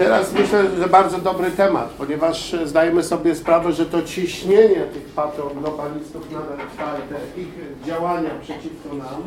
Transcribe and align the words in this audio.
teraz 0.00 0.32
myślę, 0.32 0.64
że 0.78 0.88
bardzo 0.88 1.18
dobry 1.18 1.50
temat, 1.50 1.88
ponieważ 1.88 2.56
zdajemy 2.64 3.02
sobie 3.02 3.34
sprawę, 3.34 3.72
że 3.72 3.86
to 3.86 4.02
ciśnienie 4.02 4.80
tych 4.80 5.04
patoglobalistów 5.04 6.32
nadal 6.32 6.66
trwa 6.72 6.96
i 6.98 7.08
te 7.08 7.40
ich 7.40 7.48
działania 7.86 8.30
przeciwko 8.42 8.94
nam, 8.94 9.22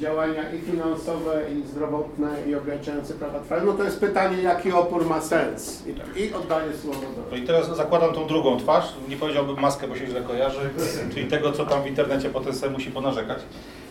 działania 0.00 0.52
i 0.52 0.58
finansowe, 0.58 1.42
i 1.52 1.62
zdrowotne, 1.66 2.28
i 2.48 2.54
ograniczające 2.54 3.14
prawa 3.14 3.40
trwają, 3.40 3.64
no 3.64 3.72
to 3.72 3.84
jest 3.84 4.00
pytanie, 4.00 4.42
jaki 4.42 4.72
opór 4.72 5.06
ma 5.06 5.20
sens. 5.20 5.82
I, 5.86 6.20
i 6.20 6.34
oddaję 6.34 6.72
słowo 6.82 7.00
do... 7.00 7.30
No 7.30 7.36
i 7.36 7.42
teraz 7.42 7.76
zakładam 7.76 8.14
tą 8.14 8.26
drugą 8.26 8.58
twarz, 8.58 8.94
nie 9.08 9.16
powiedziałbym 9.16 9.60
maskę, 9.60 9.88
bo 9.88 9.96
się 9.96 10.06
źle 10.06 10.20
kojarzy, 10.20 10.70
czyli 11.14 11.26
tego, 11.26 11.52
co 11.52 11.66
tam 11.66 11.82
w 11.82 11.86
internecie 11.86 12.30
potem 12.30 12.54
sobie 12.54 12.72
musi 12.72 12.90
ponarzekać. 12.90 13.38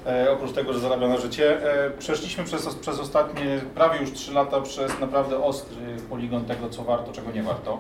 E, 0.06 0.32
oprócz 0.32 0.52
tego, 0.52 0.74
że 0.74 0.80
zarabia 0.80 1.08
na 1.08 1.18
życie. 1.18 1.74
E, 1.86 1.90
przeszliśmy 1.90 2.44
przez, 2.44 2.76
przez 2.76 3.00
ostatnie 3.00 3.62
prawie 3.76 4.00
już 4.00 4.12
3 4.12 4.34
lata 4.34 4.62
przez 4.62 5.00
naprawdę 5.00 5.44
ostry 5.44 5.78
poligon 6.10 6.46
tego, 6.46 6.70
co 6.70 6.84
warto, 6.84 7.12
czego 7.12 7.32
nie 7.32 7.44
warto. 7.44 7.78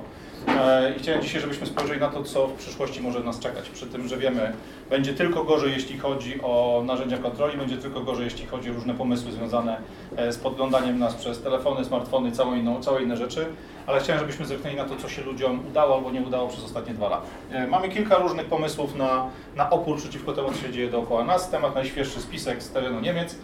E, 0.47 0.93
I 0.95 0.99
chciałem 0.99 1.21
dzisiaj, 1.21 1.41
żebyśmy 1.41 1.67
spojrzeli 1.67 1.99
na 1.99 2.07
to, 2.07 2.23
co 2.23 2.47
w 2.47 2.53
przyszłości 2.53 3.01
może 3.01 3.19
nas 3.19 3.39
czekać. 3.39 3.69
Przy 3.69 3.87
tym, 3.87 4.07
że 4.07 4.17
wiemy, 4.17 4.53
będzie 4.89 5.13
tylko 5.13 5.43
gorzej, 5.43 5.71
jeśli 5.71 5.99
chodzi 5.99 6.41
o 6.41 6.83
narzędzia 6.85 7.17
kontroli, 7.17 7.57
będzie 7.57 7.77
tylko 7.77 8.01
gorzej, 8.01 8.25
jeśli 8.25 8.47
chodzi 8.47 8.71
o 8.71 8.73
różne 8.73 8.93
pomysły 8.93 9.31
związane 9.31 9.77
e, 10.15 10.31
z 10.31 10.37
podglądaniem 10.37 10.99
nas 10.99 11.15
przez 11.15 11.41
telefony, 11.41 11.85
smartfony, 11.85 12.31
całe, 12.31 12.57
inną, 12.57 12.81
całe 12.81 13.03
inne 13.03 13.17
rzeczy. 13.17 13.45
Ale 13.87 13.99
chciałem, 13.99 14.19
żebyśmy 14.19 14.45
zerknęli 14.45 14.75
na 14.75 14.85
to, 14.85 14.95
co 14.95 15.09
się 15.09 15.21
ludziom 15.21 15.67
udało 15.67 15.95
albo 15.95 16.11
nie 16.11 16.21
udało 16.21 16.47
przez 16.47 16.63
ostatnie 16.63 16.93
dwa 16.93 17.09
lata. 17.09 17.25
E, 17.51 17.67
mamy 17.67 17.89
kilka 17.89 18.17
różnych 18.17 18.45
pomysłów 18.45 18.95
na, 18.95 19.29
na 19.55 19.69
opór 19.69 19.97
przeciwko 19.97 20.33
temu, 20.33 20.51
co 20.51 20.57
się 20.57 20.71
dzieje 20.71 20.89
dookoła 20.89 21.23
nas. 21.23 21.49
Temat 21.49 21.75
najświeższy 21.75 22.21
spisek 22.21 22.63
z 22.63 22.69
terenu 22.69 22.99
Niemiec. 22.99 23.35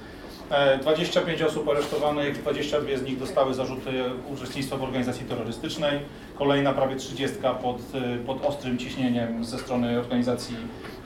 25 0.81 1.41
osób 1.41 1.69
aresztowanych, 1.69 2.41
22 2.41 2.97
z 2.97 3.03
nich 3.03 3.19
dostały 3.19 3.53
zarzuty 3.53 3.91
uczestnictwa 4.33 4.77
w 4.77 4.83
organizacji 4.83 5.25
terrorystycznej, 5.25 5.99
kolejna 6.37 6.73
prawie 6.73 6.95
30 6.95 7.37
pod, 7.61 7.77
pod 8.25 8.45
ostrym 8.45 8.77
ciśnieniem 8.77 9.45
ze 9.45 9.59
strony 9.59 9.99
organizacji 9.99 10.55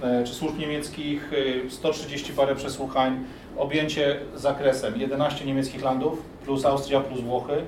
e, 0.03 0.23
czy 0.23 0.33
służb 0.33 0.59
niemieckich, 0.59 1.31
130 1.69 2.31
e, 2.31 2.35
parę 2.35 2.55
przesłuchań, 2.55 3.23
objęcie 3.57 4.19
zakresem 4.35 4.99
11 4.99 5.45
niemieckich 5.45 5.83
landów 5.83 6.21
plus 6.45 6.65
Austria 6.65 6.99
plus 6.99 7.21
Włochy. 7.21 7.61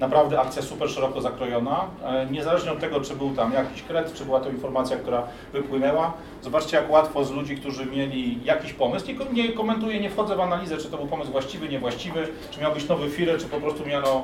Naprawdę 0.00 0.40
akcja 0.40 0.62
super 0.62 0.90
szeroko 0.90 1.20
zakrojona, 1.20 1.84
e, 2.04 2.26
niezależnie 2.30 2.72
od 2.72 2.80
tego, 2.80 3.00
czy 3.00 3.16
był 3.16 3.30
tam 3.30 3.52
jakiś 3.52 3.82
kret, 3.82 4.14
czy 4.14 4.24
była 4.24 4.40
to 4.40 4.48
informacja, 4.48 4.96
która 4.96 5.22
wypłynęła. 5.52 6.12
Zobaczcie, 6.42 6.76
jak 6.76 6.90
łatwo 6.90 7.24
z 7.24 7.30
ludzi, 7.30 7.56
którzy 7.56 7.86
mieli 7.86 8.38
jakiś 8.44 8.72
pomysł, 8.72 9.06
nie, 9.32 9.42
nie 9.42 9.52
komentuję, 9.52 10.00
nie 10.00 10.10
wchodzę 10.10 10.36
w 10.36 10.40
analizę, 10.40 10.76
czy 10.76 10.90
to 10.90 10.96
był 10.96 11.06
pomysł 11.06 11.32
właściwy, 11.32 11.68
niewłaściwy, 11.68 12.28
czy 12.50 12.60
miał 12.60 12.74
być 12.74 12.88
nowy 12.88 13.10
firer, 13.10 13.40
czy 13.40 13.46
po 13.46 13.60
prostu 13.60 13.86
miano 13.86 14.22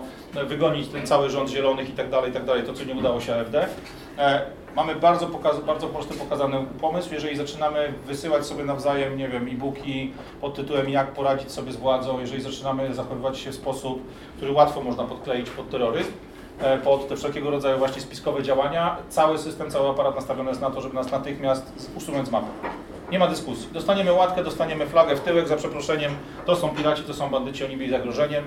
wygonić 0.49 0.89
ten 0.89 1.07
cały 1.07 1.31
rząd 1.31 1.51
zielonych 1.51 1.91
i 1.91 1.93
tak 1.93 2.11
dalej, 2.11 2.33
tak 2.33 2.45
dalej, 2.45 2.63
to 2.63 2.73
co 2.73 2.85
nie 2.85 2.95
udało 2.95 3.21
się 3.21 3.35
AfD. 3.35 3.69
Mamy 4.77 4.95
bardzo, 4.95 5.27
pokaz 5.27 5.61
bardzo 5.61 5.87
prosty 5.87 6.15
pokazany 6.15 6.67
pomysł, 6.81 7.15
jeżeli 7.15 7.37
zaczynamy 7.37 7.93
wysyłać 8.07 8.47
sobie 8.47 8.65
nawzajem, 8.65 9.19
nie 9.19 9.29
wiem, 9.29 9.49
e-booki 9.49 10.13
pod 10.41 10.55
tytułem 10.55 10.89
jak 10.89 11.13
poradzić 11.13 11.51
sobie 11.51 11.73
z 11.73 11.77
władzą, 11.77 12.21
jeżeli 12.21 12.43
zaczynamy 12.43 12.95
zachowywać 12.95 13.39
się 13.39 13.51
w 13.51 13.55
sposób, 13.55 14.03
który 14.37 14.53
łatwo 14.53 14.81
można 14.81 15.05
podkleić 15.05 15.51
pod 15.51 15.71
terroryzm, 15.71 16.11
e, 16.61 16.79
pod 16.79 17.09
te 17.09 17.17
wszelkiego 17.17 17.51
rodzaju 17.51 17.79
właśnie 17.79 18.03
spiskowe 18.03 18.43
działania, 18.43 18.97
cały 19.09 19.39
system, 19.39 19.71
cały 19.71 19.89
aparat 19.89 20.15
nastawiony 20.15 20.49
jest 20.49 20.61
na 20.61 20.71
to, 20.71 20.81
żeby 20.81 20.95
nas 20.95 21.11
natychmiast 21.11 21.73
usunąć 21.97 22.29
z 22.29 22.31
mapy. 22.31 22.47
Nie 23.13 23.19
ma 23.19 23.27
dyskusji. 23.27 23.69
Dostaniemy 23.73 24.13
łatkę, 24.13 24.45
dostaniemy 24.45 24.87
flagę 24.87 25.17
w 25.17 25.21
tyłek 25.21 25.49
za 25.49 25.57
przeproszeniem. 25.57 26.13
To 26.47 26.57
są 26.57 26.69
piraci, 26.69 27.03
to 27.03 27.15
są 27.15 27.31
bandyci, 27.31 27.65
oni 27.65 27.77
byli 27.77 27.91
zagrożeniem. 27.91 28.45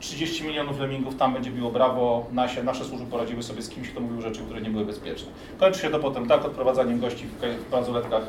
30 0.00 0.44
e, 0.44 0.46
milionów 0.46 0.80
lemmingów 0.80 1.16
tam 1.16 1.32
będzie 1.32 1.50
biło 1.50 1.70
brawo. 1.70 2.26
Nasze, 2.32 2.62
nasze 2.62 2.84
służby 2.84 3.06
poradziły 3.06 3.42
sobie 3.42 3.62
z 3.62 3.68
kimś, 3.68 3.90
kto 3.90 4.00
mówił 4.00 4.20
rzeczy, 4.20 4.40
które 4.40 4.60
nie 4.60 4.70
były 4.70 4.84
bezpieczne. 4.84 5.28
Kończy 5.58 5.80
się 5.80 5.90
to 5.90 5.98
potem 5.98 6.28
tak, 6.28 6.44
odprowadzaniem 6.44 7.00
gości 7.00 7.26
w 7.26 7.70
bransoletkach 7.70 8.22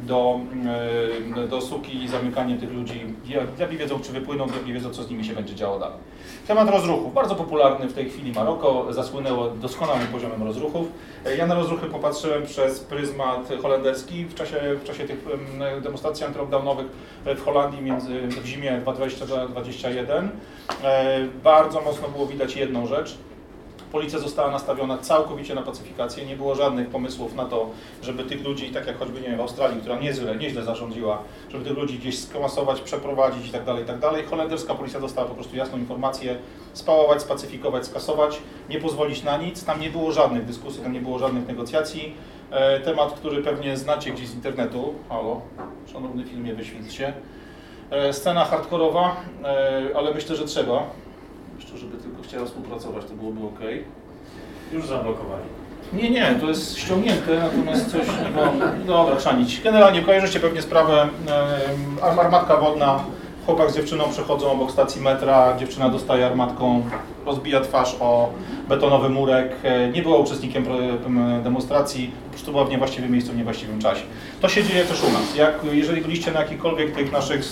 do, 0.00 0.40
e, 1.36 1.46
do 1.46 1.60
suki 1.60 2.04
i 2.04 2.08
zamykanie 2.08 2.56
tych 2.56 2.72
ludzi. 2.72 3.14
Diabli 3.56 3.78
wiedzą, 3.78 4.00
czy 4.00 4.12
wypłyną, 4.12 4.46
diabli 4.46 4.72
wiedzą, 4.72 4.90
co 4.90 5.02
z 5.02 5.10
nimi 5.10 5.24
się 5.24 5.34
będzie 5.34 5.54
działo 5.54 5.78
dalej. 5.78 5.98
Temat 6.48 6.70
rozruchów, 6.70 7.14
bardzo 7.14 7.34
popularny 7.34 7.88
w 7.88 7.92
tej 7.94 8.10
chwili 8.10 8.32
Maroko, 8.32 8.92
zasłynęło 8.92 9.50
doskonałym 9.50 10.06
poziomem 10.06 10.42
rozruchów. 10.42 10.86
Ja 11.38 11.46
na 11.46 11.54
rozruchy 11.54 11.86
popatrzyłem 11.86 12.46
przez 12.46 12.80
pryzmat 12.80 13.48
holenderski 13.62 14.24
w 14.24 14.34
czasie, 14.34 14.60
w 14.82 14.84
czasie 14.84 15.04
tych 15.04 15.24
demonstracji 15.82 16.26
antylockdownowych 16.26 16.86
w 17.24 17.44
Holandii 17.44 17.82
między, 17.82 18.20
w 18.28 18.46
zimie 18.46 18.82
2020-2021. 18.86 20.28
E, 20.84 21.18
bardzo 21.44 21.80
mocno 21.80 22.08
było 22.08 22.26
widać 22.26 22.56
jedną 22.56 22.86
rzecz, 22.86 23.18
Policja 23.92 24.18
została 24.18 24.50
nastawiona 24.50 24.98
całkowicie 24.98 25.54
na 25.54 25.62
pacyfikację, 25.62 26.26
nie 26.26 26.36
było 26.36 26.54
żadnych 26.54 26.88
pomysłów 26.88 27.34
na 27.34 27.44
to, 27.44 27.70
żeby 28.02 28.24
tych 28.24 28.44
ludzi, 28.44 28.70
tak 28.70 28.86
jak 28.86 28.98
choćby 28.98 29.20
nie 29.20 29.28
wiem, 29.28 29.36
w 29.36 29.40
Australii, 29.40 29.80
która 29.80 29.98
nieźle, 29.98 30.36
nieźle 30.36 30.62
zarządziła, 30.62 31.18
żeby 31.50 31.64
tych 31.64 31.76
ludzi 31.76 31.98
gdzieś 31.98 32.18
skomasować, 32.18 32.80
przeprowadzić 32.80 33.46
i 33.48 33.50
tak 33.50 33.64
dalej, 33.64 33.84
i 33.84 33.86
tak. 33.86 33.98
Holenderska 34.30 34.74
policja 34.74 35.00
dostała 35.00 35.28
po 35.28 35.34
prostu 35.34 35.56
jasną 35.56 35.78
informację, 35.78 36.38
spałować, 36.72 37.22
spacyfikować, 37.22 37.86
skasować, 37.86 38.38
nie 38.70 38.80
pozwolić 38.80 39.22
na 39.22 39.36
nic. 39.36 39.64
Tam 39.64 39.80
nie 39.80 39.90
było 39.90 40.12
żadnych 40.12 40.44
dyskusji, 40.44 40.82
tam 40.82 40.92
nie 40.92 41.00
było 41.00 41.18
żadnych 41.18 41.46
negocjacji. 41.46 42.14
E, 42.50 42.80
temat, 42.80 43.12
który 43.12 43.42
pewnie 43.42 43.76
znacie 43.76 44.10
gdzieś 44.10 44.28
z 44.28 44.34
internetu. 44.34 44.94
Halo, 45.08 45.40
szanowny 45.92 46.24
filmie, 46.24 46.54
wyświetl 46.54 46.90
się. 46.90 47.12
E, 47.90 48.12
scena 48.12 48.44
hardkorowa, 48.44 49.16
e, 49.44 49.96
ale 49.96 50.14
myślę, 50.14 50.36
że 50.36 50.44
trzeba 50.44 50.82
jeszcze 51.58 51.78
żeby 51.78 51.96
tylko 51.96 52.22
chciała 52.22 52.46
współpracować, 52.46 53.04
to 53.04 53.14
byłoby 53.14 53.46
ok. 53.46 53.60
Już 54.72 54.86
zablokowali. 54.86 55.42
Nie, 55.92 56.10
nie, 56.10 56.34
to 56.40 56.48
jest 56.48 56.78
ściągnięte, 56.78 57.38
natomiast 57.38 57.90
coś, 57.90 58.06
no, 58.36 58.52
dobra, 58.86 59.16
trzeba 59.16 59.36
Generalnie 59.64 60.02
kojarzycie 60.02 60.40
pewnie 60.40 60.62
sprawę, 60.62 61.08
e, 62.02 62.20
armatka 62.20 62.56
wodna, 62.56 63.04
chłopak 63.46 63.70
z 63.70 63.76
dziewczyną 63.76 64.04
przechodzą 64.10 64.50
obok 64.50 64.70
stacji 64.70 65.00
metra, 65.02 65.56
dziewczyna 65.58 65.88
dostaje 65.88 66.26
armatką, 66.26 66.82
rozbija 67.28 67.60
twarz 67.60 67.96
o 68.00 68.30
betonowy 68.68 69.08
murek, 69.08 69.52
e, 69.62 69.88
nie 69.88 70.02
była 70.02 70.18
uczestnikiem 70.18 70.64
demonstracji, 71.44 72.10
po 72.24 72.30
prostu 72.30 72.52
była 72.52 72.64
w 72.64 72.70
niewłaściwym 72.70 73.12
miejscu 73.12 73.32
w 73.32 73.36
niewłaściwym 73.36 73.80
czasie. 73.80 74.02
To 74.40 74.48
się 74.48 74.64
dzieje 74.64 74.84
też 74.84 75.02
u 75.02 75.12
nas. 75.12 75.36
Jak, 75.36 75.54
jeżeli 75.72 76.02
byliście 76.02 76.32
na 76.32 76.40
jakichkolwiek 76.40 76.94
tych 76.94 77.12
naszych 77.12 77.42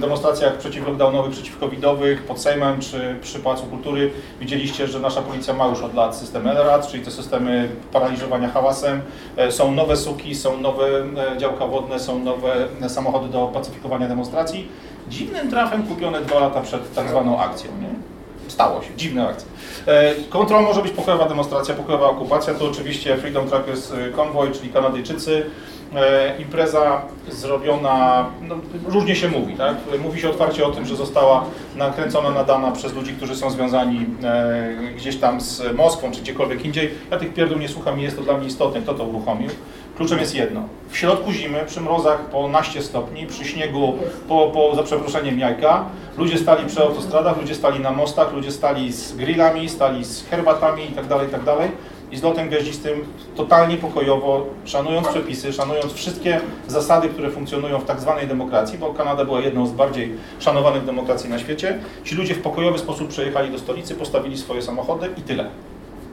demonstracjach 0.00 0.58
przeciwlockdownowych, 0.58 1.32
przeciwcovidowych, 1.32 2.22
pod 2.22 2.40
Sejmem 2.40 2.80
czy 2.80 3.16
przy 3.22 3.38
Pałacu 3.38 3.66
Kultury, 3.66 4.10
widzieliście, 4.40 4.86
że 4.86 5.00
nasza 5.00 5.22
policja 5.22 5.54
ma 5.54 5.66
już 5.66 5.82
od 5.82 5.94
lat 5.94 6.16
system 6.16 6.48
LRAD, 6.48 6.88
czyli 6.88 7.04
te 7.04 7.10
systemy 7.10 7.68
paraliżowania 7.92 8.48
hałasem. 8.48 9.00
E, 9.36 9.52
są 9.52 9.74
nowe 9.74 9.96
suki, 9.96 10.34
są 10.34 10.60
nowe 10.60 10.86
e, 11.34 11.38
działka 11.38 11.66
wodne, 11.66 11.98
są 12.00 12.18
nowe 12.18 12.68
samochody 12.88 13.28
do 13.28 13.46
pacyfikowania 13.46 14.08
demonstracji. 14.08 14.68
Dziwnym 15.08 15.50
trafem 15.50 15.82
kupione 15.82 16.20
dwa 16.20 16.40
lata 16.40 16.60
przed 16.60 16.94
tak 16.94 17.08
zwaną 17.08 17.40
akcją. 17.40 17.70
Nie? 17.80 18.19
Stało 18.60 18.82
się, 18.82 18.88
dziwna 18.96 19.28
akcja. 19.28 19.48
E, 19.86 20.14
kontrola 20.14 20.62
może 20.62 20.82
być 20.82 20.92
pokojowa 20.92 21.28
demonstracja, 21.28 21.74
pokojowa 21.74 22.06
okupacja, 22.06 22.54
to 22.54 22.64
oczywiście 22.64 23.16
Freedom 23.16 23.48
Trackers 23.48 23.92
Convoy, 24.16 24.52
czyli 24.52 24.72
Kanadyjczycy. 24.72 25.46
E, 25.96 26.36
impreza 26.38 27.02
zrobiona, 27.28 28.26
no, 28.42 28.54
różnie 28.88 29.16
się 29.16 29.28
mówi, 29.28 29.54
tak? 29.54 29.76
Mówi 30.02 30.20
się 30.20 30.30
otwarcie 30.30 30.66
o 30.66 30.70
tym, 30.70 30.86
że 30.86 30.96
została 30.96 31.44
nakręcona, 31.76 32.30
nadana 32.30 32.72
przez 32.72 32.94
ludzi, 32.94 33.12
którzy 33.12 33.36
są 33.36 33.50
związani 33.50 34.06
e, 34.24 34.94
gdzieś 34.96 35.16
tam 35.16 35.40
z 35.40 35.76
Moskwą, 35.76 36.10
czy 36.10 36.20
gdziekolwiek 36.20 36.64
indziej. 36.64 36.90
Ja 37.10 37.18
tych 37.18 37.34
pierdół 37.34 37.58
nie 37.58 37.68
słucham 37.68 38.00
i 38.00 38.02
jest 38.02 38.16
to 38.16 38.22
dla 38.22 38.36
mnie 38.36 38.46
istotne, 38.46 38.80
kto 38.80 38.94
to 38.94 39.04
uruchomił. 39.04 39.50
Kluczem 39.96 40.18
jest 40.18 40.34
jedno. 40.34 40.62
W 40.88 40.96
środku 40.96 41.32
zimy, 41.32 41.64
przy 41.66 41.80
mrozach 41.80 42.24
po 42.24 42.48
naście 42.48 42.82
stopni, 42.82 43.26
przy 43.26 43.44
śniegu 43.44 43.94
po, 44.28 44.50
po 44.54 44.74
za 44.76 44.82
przeproszeniem 44.82 45.38
jajka, 45.38 45.84
ludzie 46.18 46.38
stali 46.38 46.66
przy 46.66 46.82
autostradach, 46.82 47.40
ludzie 47.40 47.54
stali 47.54 47.80
na 47.80 47.90
mostach, 47.90 48.32
ludzie 48.32 48.50
stali 48.50 48.92
z 48.92 49.16
grillami, 49.16 49.68
stali 49.68 50.04
z 50.04 50.24
herbatami 50.24 50.82
itd., 50.82 51.08
tak 51.08 51.22
itd. 51.22 51.68
I 52.12 52.16
z 52.16 52.22
lotem 52.22 52.48
gwiaździstym 52.48 53.04
totalnie 53.36 53.76
pokojowo, 53.76 54.46
szanując 54.64 55.08
przepisy, 55.08 55.52
szanując 55.52 55.92
wszystkie 55.92 56.40
zasady, 56.68 57.08
które 57.08 57.30
funkcjonują 57.30 57.78
w 57.78 57.84
tak 57.84 58.00
zwanej 58.00 58.26
demokracji, 58.26 58.78
bo 58.78 58.94
Kanada 58.94 59.24
była 59.24 59.40
jedną 59.40 59.66
z 59.66 59.72
bardziej 59.72 60.12
szanowanych 60.40 60.84
demokracji 60.84 61.30
na 61.30 61.38
świecie, 61.38 61.78
ci 62.04 62.14
ludzie 62.14 62.34
w 62.34 62.42
pokojowy 62.42 62.78
sposób 62.78 63.08
przejechali 63.08 63.50
do 63.50 63.58
stolicy, 63.58 63.94
postawili 63.94 64.38
swoje 64.38 64.62
samochody 64.62 65.08
i 65.18 65.22
tyle. 65.22 65.50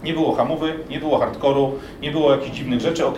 Nie 0.04 0.14
było 0.14 0.36
hamowy, 0.36 0.74
nie 0.90 1.00
było 1.00 1.18
hardkoru, 1.20 1.72
nie 2.02 2.12
było 2.12 2.32
jakichś 2.32 2.58
dziwnych 2.58 2.82
rzeczy, 2.82 3.06
ok, 3.06 3.18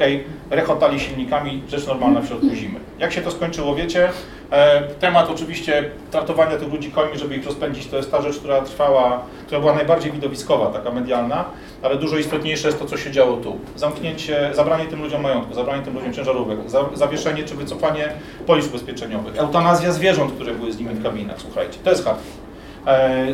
rechotali 0.49 0.99
silnikami, 0.99 1.61
rzecz 1.69 1.87
normalna 1.87 2.21
w 2.21 2.27
środku 2.27 2.49
zimy. 2.55 2.79
Jak 2.99 3.13
się 3.13 3.21
to 3.21 3.31
skończyło, 3.31 3.75
wiecie? 3.75 4.09
E, 4.51 4.81
temat 4.81 5.29
oczywiście 5.29 5.91
traktowania 6.11 6.57
tych 6.57 6.73
ludzi 6.73 6.91
końmi, 6.91 7.17
żeby 7.17 7.35
ich 7.35 7.45
rozpędzić, 7.45 7.87
to 7.87 7.97
jest 7.97 8.11
ta 8.11 8.21
rzecz, 8.21 8.37
która 8.37 8.61
trwała, 8.61 9.21
która 9.45 9.59
była 9.61 9.73
najbardziej 9.73 10.11
widowiskowa, 10.11 10.65
taka 10.65 10.91
medialna, 10.91 11.45
ale 11.81 11.95
dużo 11.95 12.17
istotniejsze 12.17 12.67
jest 12.67 12.79
to, 12.79 12.85
co 12.85 12.97
się 12.97 13.11
działo 13.11 13.37
tu. 13.37 13.57
Zamknięcie, 13.75 14.51
zabranie 14.53 14.85
tym 14.85 15.01
ludziom 15.01 15.21
majątku, 15.21 15.53
zabranie 15.53 15.83
tym 15.83 15.93
ludziom 15.93 16.13
ciężarówek, 16.13 16.59
zawieszenie 16.93 17.43
czy 17.43 17.55
wycofanie 17.55 18.09
polis 18.47 18.67
ubezpieczeniowych, 18.67 19.37
eutanazja 19.37 19.91
zwierząt, 19.91 20.33
które 20.33 20.53
były 20.53 20.73
z 20.73 20.79
nimi 20.79 20.95
w 20.95 21.03
kabinach, 21.03 21.37
słuchajcie, 21.41 21.79
to 21.83 21.89
jest 21.89 22.05
hardcore. 22.05 22.49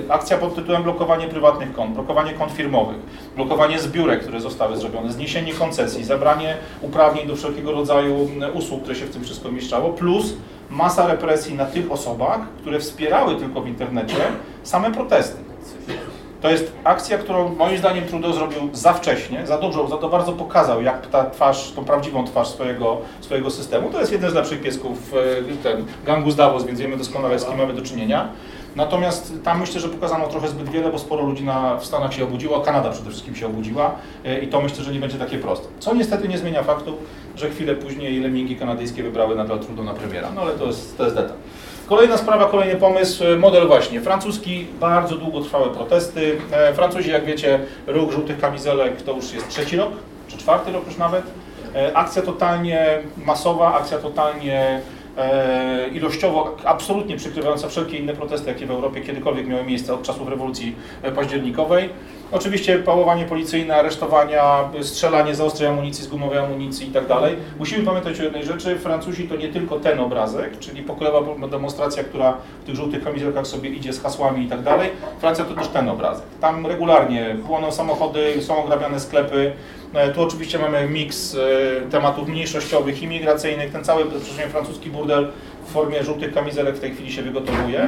Akcja 0.09 0.38
pod 0.38 0.56
tytułem 0.56 0.83
blokowanie 0.83 1.27
prywatnych 1.27 1.73
kont, 1.73 1.94
blokowanie 1.94 2.33
kont 2.33 2.51
firmowych, 2.51 2.97
blokowanie 3.35 3.79
zbiórek, 3.79 4.21
które 4.21 4.41
zostały 4.41 4.77
zrobione, 4.77 5.12
zniesienie 5.12 5.53
koncesji, 5.53 6.03
zabranie 6.03 6.57
uprawnień 6.81 7.27
do 7.27 7.35
wszelkiego 7.35 7.71
rodzaju 7.71 8.29
usług, 8.53 8.81
które 8.81 8.95
się 8.95 9.06
w 9.06 9.09
tym 9.09 9.23
wszystko 9.23 9.51
mieszczało, 9.51 9.89
plus 9.89 10.33
masa 10.69 11.07
represji 11.07 11.56
na 11.56 11.65
tych 11.65 11.91
osobach, 11.91 12.39
które 12.62 12.79
wspierały 12.79 13.35
tylko 13.35 13.62
w 13.62 13.67
internecie 13.67 14.17
same 14.63 14.91
protesty. 14.91 15.38
To 16.41 16.50
jest 16.50 16.71
akcja, 16.83 17.17
którą 17.17 17.56
moim 17.56 17.77
zdaniem 17.77 18.06
Trudeau 18.06 18.33
zrobił 18.33 18.69
za 18.73 18.94
wcześnie, 18.94 19.47
za 19.47 19.57
dużo, 19.57 19.88
za 19.88 19.97
to 19.97 20.09
bardzo 20.09 20.33
pokazał, 20.33 20.81
jak 20.81 21.07
ta 21.07 21.29
twarz, 21.29 21.71
tą 21.71 21.85
prawdziwą 21.85 22.25
twarz 22.25 22.47
swojego, 22.47 22.97
swojego 23.21 23.51
systemu. 23.51 23.89
To 23.89 24.00
jest 24.00 24.12
jeden 24.12 24.31
z 24.31 24.33
lepszych 24.33 24.62
piesków 24.62 25.13
e, 25.13 25.63
ten, 25.63 25.85
gangu 26.06 26.31
z 26.31 26.35
Davos, 26.35 26.63
więc 26.63 26.79
wiemy 26.79 26.97
doskonale 26.97 27.39
z 27.39 27.45
kim 27.45 27.57
mamy 27.57 27.73
do 27.73 27.81
czynienia. 27.81 28.29
Natomiast 28.75 29.33
tam 29.44 29.59
myślę, 29.59 29.81
że 29.81 29.89
pokazano 29.89 30.27
trochę 30.27 30.47
zbyt 30.47 30.69
wiele, 30.69 30.91
bo 30.91 31.00
sporo 31.00 31.23
ludzi 31.23 31.44
na, 31.44 31.77
w 31.77 31.85
Stanach 31.85 32.13
się 32.13 32.23
obudziło, 32.23 32.59
Kanada 32.59 32.89
przede 32.89 33.09
wszystkim 33.09 33.35
się 33.35 33.45
obudziła 33.45 33.95
e, 34.25 34.39
i 34.39 34.47
to 34.47 34.62
myślę, 34.62 34.83
że 34.83 34.94
nie 34.94 35.00
będzie 35.00 35.17
takie 35.17 35.38
proste. 35.38 35.67
Co 35.79 35.94
niestety 35.94 36.27
nie 36.27 36.38
zmienia 36.38 36.63
faktu, 36.63 36.97
że 37.36 37.50
chwilę 37.50 37.76
później 37.76 38.20
lemingi 38.20 38.56
kanadyjskie 38.56 39.04
wybrały 39.04 39.36
nadal 39.36 39.60
Trudeau 39.60 39.86
na 39.86 39.94
premiera, 39.94 40.30
no 40.36 40.42
ale 40.42 40.52
to 40.52 40.66
jest, 40.66 40.98
to 40.98 41.04
jest 41.04 41.16
detal. 41.16 41.36
Kolejna 41.88 42.18
sprawa, 42.18 42.46
kolejny 42.46 42.76
pomysł, 42.76 43.24
model 43.40 43.68
właśnie 43.68 44.02
francuski, 44.02 44.68
bardzo 44.80 45.16
długo 45.16 45.42
trwały 45.42 45.70
protesty. 45.70 46.38
E, 46.52 46.74
Francuzi, 46.74 47.10
jak 47.10 47.26
wiecie, 47.26 47.60
ruch 47.88 48.12
żółtych 48.12 48.40
kamizelek 48.40 49.02
to 49.02 49.14
już 49.14 49.34
jest 49.34 49.50
trzeci 49.50 49.78
rok, 49.78 49.92
czy 50.28 50.38
czwarty 50.38 50.72
rok 50.72 50.88
już 50.88 50.98
nawet. 50.98 51.24
E, 51.76 51.98
Akcja 51.98 52.22
totalnie 52.22 53.00
masowa, 53.26 53.74
akcja 53.74 53.98
totalnie 53.98 54.82
ilościowo 55.94 56.57
absolutnie 56.65 57.17
przykrywająca 57.17 57.67
wszelkie 57.67 57.97
inne 57.97 58.13
protesty, 58.13 58.50
jakie 58.50 58.65
w 58.65 58.71
Europie 58.71 59.01
kiedykolwiek 59.01 59.47
miały 59.47 59.63
miejsce 59.63 59.94
od 59.94 60.03
czasów 60.03 60.29
rewolucji 60.29 60.75
e, 61.01 61.12
październikowej. 61.12 61.89
Oczywiście 62.31 62.79
pałowanie 62.79 63.25
policyjne, 63.25 63.75
aresztowania, 63.75 64.69
strzelanie 64.81 65.35
z 65.35 65.41
ostrej 65.41 65.69
amunicji, 65.69 66.03
z 66.03 66.07
gumowej 66.07 66.38
amunicji 66.38 66.88
i 66.88 66.91
tak 66.91 67.07
dalej. 67.07 67.35
Musimy 67.59 67.85
pamiętać 67.85 68.19
o 68.19 68.23
jednej 68.23 68.45
rzeczy, 68.45 68.75
Francuzi 68.75 69.27
to 69.27 69.35
nie 69.35 69.47
tylko 69.47 69.79
ten 69.79 70.00
obrazek, 70.00 70.59
czyli 70.59 70.83
pokojowa 70.83 71.47
demonstracja, 71.47 72.03
która 72.03 72.38
w 72.63 72.65
tych 72.65 72.75
żółtych 72.75 73.03
kamizelkach 73.03 73.47
sobie 73.47 73.69
idzie 73.69 73.94
z 73.94 74.01
hasłami 74.01 74.45
i 74.45 74.50
tak 74.50 74.62
dalej. 74.62 74.89
Francja 75.19 75.45
to 75.45 75.53
też 75.56 75.67
ten 75.67 75.89
obrazek. 75.89 76.25
Tam 76.41 76.65
regularnie 76.65 77.35
płoną 77.47 77.71
samochody, 77.71 78.41
są 78.41 78.63
ograbiane 78.63 79.00
sklepy. 79.00 79.53
E, 79.95 80.09
Tu 80.13 80.21
oczywiście 80.21 80.59
mamy 80.59 80.88
miks 80.89 81.36
e, 81.36 81.89
tematów 81.92 82.27
mniejszościowych, 82.27 83.03
imigracyjnych, 83.03 83.71
ten 83.71 83.83
cały 83.83 84.06
francuski 84.50 84.89
burdel 84.89 85.31
w 85.65 85.71
formie 85.71 86.03
żółtych 86.03 86.33
kamizelek 86.33 86.75
w 86.75 86.80
tej 86.80 86.94
chwili 86.94 87.12
się 87.12 87.21
wygotowuje, 87.21 87.88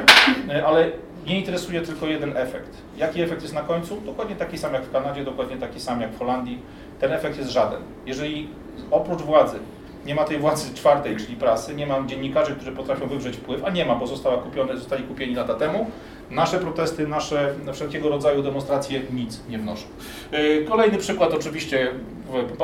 E, 0.50 0.66
ale 0.66 0.90
nie 1.26 1.38
interesuje 1.38 1.80
tylko 1.80 2.06
jeden 2.06 2.36
efekt. 2.36 2.70
Jaki 2.96 3.22
efekt 3.22 3.42
jest 3.42 3.54
na 3.54 3.60
końcu? 3.62 4.00
Dokładnie 4.00 4.36
taki 4.36 4.58
sam 4.58 4.74
jak 4.74 4.84
w 4.84 4.92
Kanadzie, 4.92 5.24
dokładnie 5.24 5.56
taki 5.56 5.80
sam 5.80 6.00
jak 6.00 6.10
w 6.12 6.18
Holandii. 6.18 6.58
Ten 7.00 7.12
efekt 7.12 7.38
jest 7.38 7.50
żaden. 7.50 7.80
Jeżeli 8.06 8.48
oprócz 8.90 9.22
władzy 9.22 9.58
nie 10.06 10.14
ma 10.14 10.24
tej 10.24 10.38
władzy 10.38 10.74
czwartej, 10.74 11.16
czyli 11.16 11.36
prasy, 11.36 11.74
nie 11.74 11.86
ma 11.86 12.06
dziennikarzy, 12.06 12.54
którzy 12.54 12.72
potrafią 12.72 13.06
wywrzeć 13.06 13.36
wpływ, 13.36 13.64
a 13.64 13.70
nie 13.70 13.84
ma, 13.84 13.94
bo 13.94 14.06
została 14.06 14.36
kupione, 14.36 14.76
zostali 14.76 15.04
kupieni 15.04 15.34
lata 15.34 15.54
temu, 15.54 15.90
nasze 16.30 16.58
protesty, 16.58 17.06
nasze 17.06 17.54
wszelkiego 17.72 18.08
rodzaju 18.08 18.42
demonstracje 18.42 19.02
nic 19.12 19.40
nie 19.48 19.58
wnoszą. 19.58 19.86
Yy, 20.32 20.64
Kolejny 20.68 20.98
przykład 20.98 21.34
oczywiście 21.34 21.92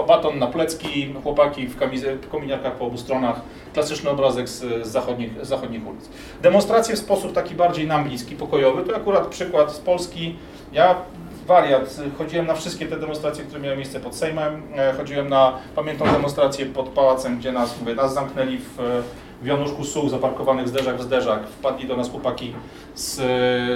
baton 0.06 0.38
na 0.38 0.46
plecki, 0.46 1.14
chłopaki 1.22 1.66
w, 1.66 1.76
kominiarkach 2.30 2.72
po 2.72 2.84
obu 2.84 2.98
stronach, 2.98 3.40
klasyczny 3.72 4.10
obrazek 4.10 4.48
z, 4.48 4.86
zachodnich, 4.86 5.44
z 5.44 5.48
zachodnich 5.48 5.86
ulic. 5.86 6.08
Demonstracje 6.42 6.96
w 6.96 6.98
sposób 6.98 7.32
taki 7.32 7.54
bardziej 7.54 7.86
nam 7.86 8.04
bliski, 8.04 8.36
pokojowy, 8.36 8.82
to 8.82 8.96
akurat 8.96 9.26
przykład 9.26 9.72
z 9.72 9.78
Polski. 9.78 10.36
Ja 10.72 10.94
wariat, 11.46 12.00
chodziłem 12.18 12.46
na 12.46 12.54
wszystkie 12.54 12.86
te 12.86 12.96
demonstracje, 12.96 13.44
które 13.44 13.60
miały 13.60 13.76
miejsce 13.76 14.00
pod 14.00 14.16
Sejmem, 14.16 14.62
E, 14.76 14.92
chodziłem 14.92 15.28
na 15.28 15.58
pamiętną 15.74 16.06
demonstrację 16.06 16.66
pod 16.66 16.88
pałacem, 16.88 17.38
gdzie 17.38 17.52
nas, 17.52 17.80
mówię, 17.80 17.94
nas 17.94 18.14
zamknęli 18.14 18.58
w, 18.58 19.02
w 19.42 19.46
Januszku 19.46 19.84
Suł, 19.84 20.08
zaparkowanych 20.08 20.68
zderzak 20.68 20.96
w 20.96 21.02
zderzak, 21.02 21.46
wpadli 21.48 21.88
do 21.88 21.96
nas 21.96 22.10
chłopaki 22.10 22.52
z, 22.94 23.14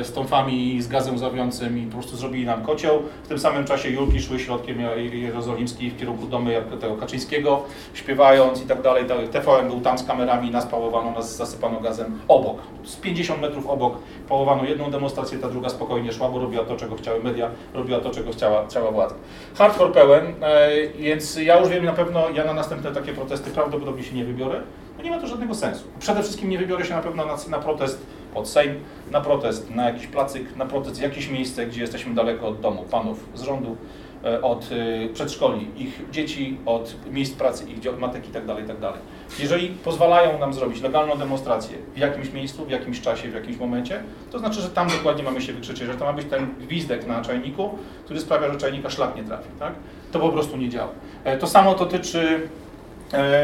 z 0.06 0.12
tąfami 0.12 0.74
i 0.74 0.82
z 0.82 0.88
gazem 0.88 1.14
łzawiącym 1.14 1.78
i 1.78 1.86
po 1.86 1.92
prostu 1.92 2.16
zrobili 2.16 2.46
nam 2.46 2.62
kocioł. 2.64 3.02
W 3.24 3.28
tym 3.28 3.38
samym 3.38 3.64
czasie 3.64 3.90
Julki 3.90 4.20
szły 4.20 4.38
środkiem 4.38 4.80
Je- 4.80 5.18
jerozolimskich 5.20 5.92
w 5.94 5.98
kierunku 5.98 6.26
domu 6.26 6.50
tego 6.80 6.96
Kaczyńskiego, 6.96 7.62
śpiewając 7.94 8.62
i 8.62 8.66
tak 8.66 8.82
dalej. 8.82 9.04
TVN 9.32 9.68
był 9.68 9.80
tam 9.80 9.98
z 9.98 10.04
kamerami, 10.04 10.50
nas 10.50 10.66
pałowano, 10.66 11.10
nas 11.10 11.36
zasypano 11.36 11.80
gazem 11.80 12.18
obok. 12.28 12.58
Z 12.84 12.96
50 12.96 13.40
metrów 13.40 13.66
obok 13.66 13.98
pałowano 14.28 14.64
jedną 14.64 14.90
demonstrację, 14.90 15.38
ta 15.38 15.48
druga 15.48 15.68
spokojnie 15.68 16.12
szła, 16.12 16.28
bo 16.28 16.38
robiła 16.38 16.64
to, 16.64 16.76
czego 16.76 16.96
chciały 16.96 17.22
media, 17.22 17.50
robiła 17.74 18.00
to, 18.00 18.10
czego 18.10 18.30
chciała, 18.32 18.66
chciała 18.66 18.90
władza. 18.90 19.14
Hardcore 19.58 19.92
pełen, 19.92 20.26
e, 20.42 20.68
więc 20.98 21.36
ja 21.36 21.58
już 21.60 21.68
wiem 21.68 21.84
na 21.84 21.92
pewno, 21.92 22.30
ja 22.34 22.44
na 22.44 22.52
następne 22.54 22.92
takie 22.92 23.12
protesty 23.12 23.50
prawdopodobnie 23.50 24.02
się 24.02 24.16
nie 24.16 24.24
wybiorę, 24.24 24.60
bo 24.98 25.04
nie 25.04 25.10
ma 25.10 25.18
to 25.18 25.26
żadnego 25.26 25.54
sensu. 25.54 25.84
Przede 26.00 26.22
wszystkim 26.22 26.50
nie 26.50 26.58
wybiorę 26.58 26.84
się 26.84 26.94
na 26.94 27.02
pewno 27.02 27.26
na, 27.26 27.36
na 27.50 27.58
protest 27.58 28.06
pod 28.34 28.48
Sejm, 28.48 28.74
na 29.10 29.20
protest 29.20 29.70
na 29.70 29.84
jakiś 29.90 30.06
placyk, 30.06 30.56
na 30.56 30.66
protest 30.66 30.98
w 30.98 31.02
jakieś 31.02 31.28
miejsce, 31.30 31.66
gdzie 31.66 31.80
jesteśmy 31.80 32.14
daleko 32.14 32.48
od 32.48 32.60
domu 32.60 32.84
panów 32.90 33.24
z 33.34 33.42
rządu, 33.42 33.76
e, 34.24 34.42
od 34.42 34.68
e, 34.72 35.08
przedszkoli, 35.08 35.70
ich 35.76 36.00
dzieci, 36.10 36.58
od 36.66 36.94
miejsc 37.10 37.34
pracy, 37.34 37.64
ich 37.70 37.98
matek 37.98 38.28
i 38.28 38.32
tak 38.32 38.46
dalej, 38.46 38.64
tak 38.66 38.78
dalej. 38.80 39.00
Jeżeli 39.38 39.68
pozwalają 39.68 40.38
nam 40.38 40.52
zrobić 40.54 40.82
legalną 40.82 41.16
demonstrację 41.16 41.78
w 41.94 41.98
jakimś 41.98 42.32
miejscu, 42.32 42.64
w 42.64 42.70
jakimś 42.70 43.00
czasie, 43.00 43.28
w 43.28 43.34
jakimś 43.34 43.56
momencie, 43.56 44.02
to 44.30 44.38
znaczy, 44.38 44.60
że 44.60 44.68
tam 44.70 44.88
dokładnie 44.88 45.22
mamy 45.22 45.40
się 45.42 45.52
wykrzyczeć, 45.52 45.86
że 45.86 45.94
to 45.94 46.04
ma 46.04 46.12
być 46.12 46.26
ten 46.26 46.54
gwizdek 46.60 47.06
na 47.06 47.22
czajniku, 47.22 47.70
który 48.04 48.20
sprawia, 48.20 48.52
że 48.52 48.58
czajnika 48.58 48.90
szlak 48.90 49.16
nie 49.16 49.24
trafi, 49.24 49.48
tak? 49.58 49.72
To 50.12 50.18
po 50.20 50.28
prostu 50.28 50.56
nie 50.56 50.68
działa. 50.68 50.90
E, 51.24 51.38
To 51.38 51.46
samo 51.46 51.74
dotyczy 51.74 52.48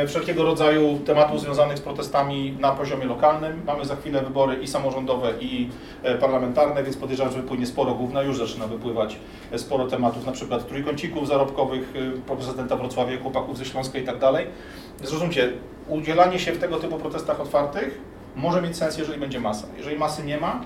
wszelkiego 0.07 0.45
rodzaju 0.45 0.99
tematów 0.99 1.41
związanych 1.41 1.79
z 1.79 1.81
protestami 1.81 2.57
na 2.61 2.71
poziomie 2.73 3.05
lokalnym. 3.05 3.63
Mamy 3.67 3.85
za 3.85 3.97
chwilę 3.97 4.23
wybory 4.23 4.57
i 4.63 4.67
samorządowe, 4.67 5.33
i 5.41 5.69
e, 6.03 6.19
parlamentarne, 6.19 6.85
więc 6.85 6.97
podejrzewam, 6.97 7.33
że 7.33 7.43
wypłynie 7.43 7.67
sporo 7.67 7.95
gówna. 7.95 8.23
Już 8.23 8.39
zaczyna 8.39 8.67
wypływać 8.67 9.19
e, 9.53 9.59
sporo 9.59 9.87
tematów, 9.87 10.27
na 10.27 10.33
przykład 10.33 10.69
trójkącików 10.69 11.29
zarobkowych 11.29 11.93
e, 12.29 12.37
prezydenta 12.37 12.77
Wrocławia, 12.77 13.19
chłopaków 13.19 13.59
ze 13.59 13.65
Śląska 13.65 13.99
i 13.99 14.05
tak 14.05 14.19
dalej. 14.19 14.47
Zrozumcie, 15.03 15.53
udzielanie 15.89 16.39
się 16.39 16.53
w 16.53 16.59
tego 16.59 16.77
typu 16.77 16.99
protestach 16.99 17.41
otwartych 17.41 18.01
może 18.37 18.63
mieć 18.63 18.77
sens, 18.77 18.99
jeżeli 18.99 19.21
będzie 19.21 19.41
masa. 19.41 19.67
Jeżeli 19.77 19.99
masy 19.99 20.25
nie 20.25 20.39
ma, 20.39 20.61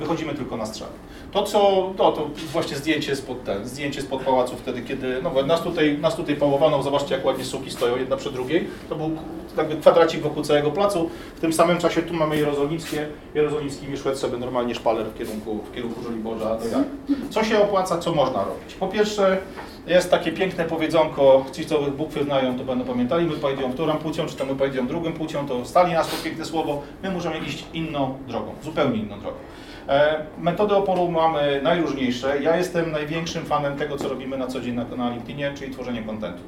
wychodzimy 0.00 0.34
tylko 0.34 0.56
na 0.56 0.66
strzał. 0.66 0.88
To 1.32 1.42
co, 1.42 1.92
to, 1.96 2.12
to 2.12 2.28
właśnie 2.52 2.76
zdjęcie 2.76 3.16
spod, 3.16 3.44
ten, 3.44 3.68
zdjęcie 3.68 4.02
spod 4.02 4.22
pałacu 4.22 4.56
wtedy, 4.56 4.82
kiedy, 4.82 5.22
no 5.22 5.42
nas 5.46 5.62
tutaj, 5.62 5.98
nas 5.98 6.16
tutaj 6.16 6.36
pałowano, 6.36 6.82
zobaczcie 6.82 7.14
jak 7.14 7.24
ładnie 7.24 7.44
suki 7.44 7.70
stoją 7.70 7.96
jedna 7.96 8.16
przy 8.16 8.32
drugiej, 8.32 8.68
to 8.88 8.96
był 8.96 9.10
jakby 9.56 9.76
kwadracik 9.76 10.20
wokół 10.22 10.42
całego 10.42 10.70
placu, 10.70 11.10
w 11.36 11.40
tym 11.40 11.52
samym 11.52 11.78
czasie 11.78 12.02
tu 12.02 12.14
mamy 12.14 12.36
jerozolimskie, 12.36 13.08
jerozolimskimi 13.34 13.96
szedł 13.96 14.16
sobie 14.16 14.38
normalnie 14.38 14.74
szpaler 14.74 15.06
w 15.06 15.18
kierunku, 15.18 15.58
w 15.70 15.74
kierunku 15.74 16.02
Żoliborza. 16.02 16.58
No? 16.72 16.78
Co 17.30 17.44
się 17.44 17.62
opłaca, 17.62 17.98
co 17.98 18.14
można 18.14 18.44
robić? 18.44 18.74
Po 18.74 18.88
pierwsze, 18.88 19.38
jest 19.86 20.10
takie 20.10 20.32
piękne 20.32 20.64
powiedzonko, 20.64 21.44
ci 21.52 21.66
co 21.66 21.80
bukwy 21.80 22.24
znają, 22.24 22.58
to 22.58 22.64
będą 22.64 22.84
pamiętali, 22.84 23.26
my 23.26 23.36
powiedziałem 23.36 23.72
którą 23.72 23.96
płcią, 23.96 24.26
czy 24.26 24.36
to 24.36 24.44
my 24.46 24.54
powiedziałem 24.54 24.88
drugą 24.88 25.12
płcią, 25.12 25.48
to 25.48 25.64
stali 25.64 25.92
nas 25.92 26.08
to 26.10 26.16
piękne 26.24 26.44
słowo, 26.44 26.82
my 27.02 27.10
możemy 27.10 27.38
iść 27.38 27.64
inną 27.74 28.18
drogą, 28.28 28.54
zupełnie 28.64 28.98
inną 28.98 29.20
drogą. 29.20 29.36
E, 29.88 30.24
Metody 30.38 30.74
oporu 30.74 31.10
mamy 31.10 31.60
najróżniejsze. 31.62 32.42
Ja 32.42 32.56
jestem 32.56 32.92
największym 32.92 33.44
fanem 33.44 33.76
tego, 33.76 33.96
co 33.96 34.08
robimy 34.08 34.38
na 34.38 34.46
co 34.46 34.60
dzień 34.60 34.74
na, 34.74 34.84
na 34.84 35.10
LinkedInie, 35.10 35.52
czyli 35.54 35.72
tworzenie 35.72 36.02
kontentu. 36.02 36.42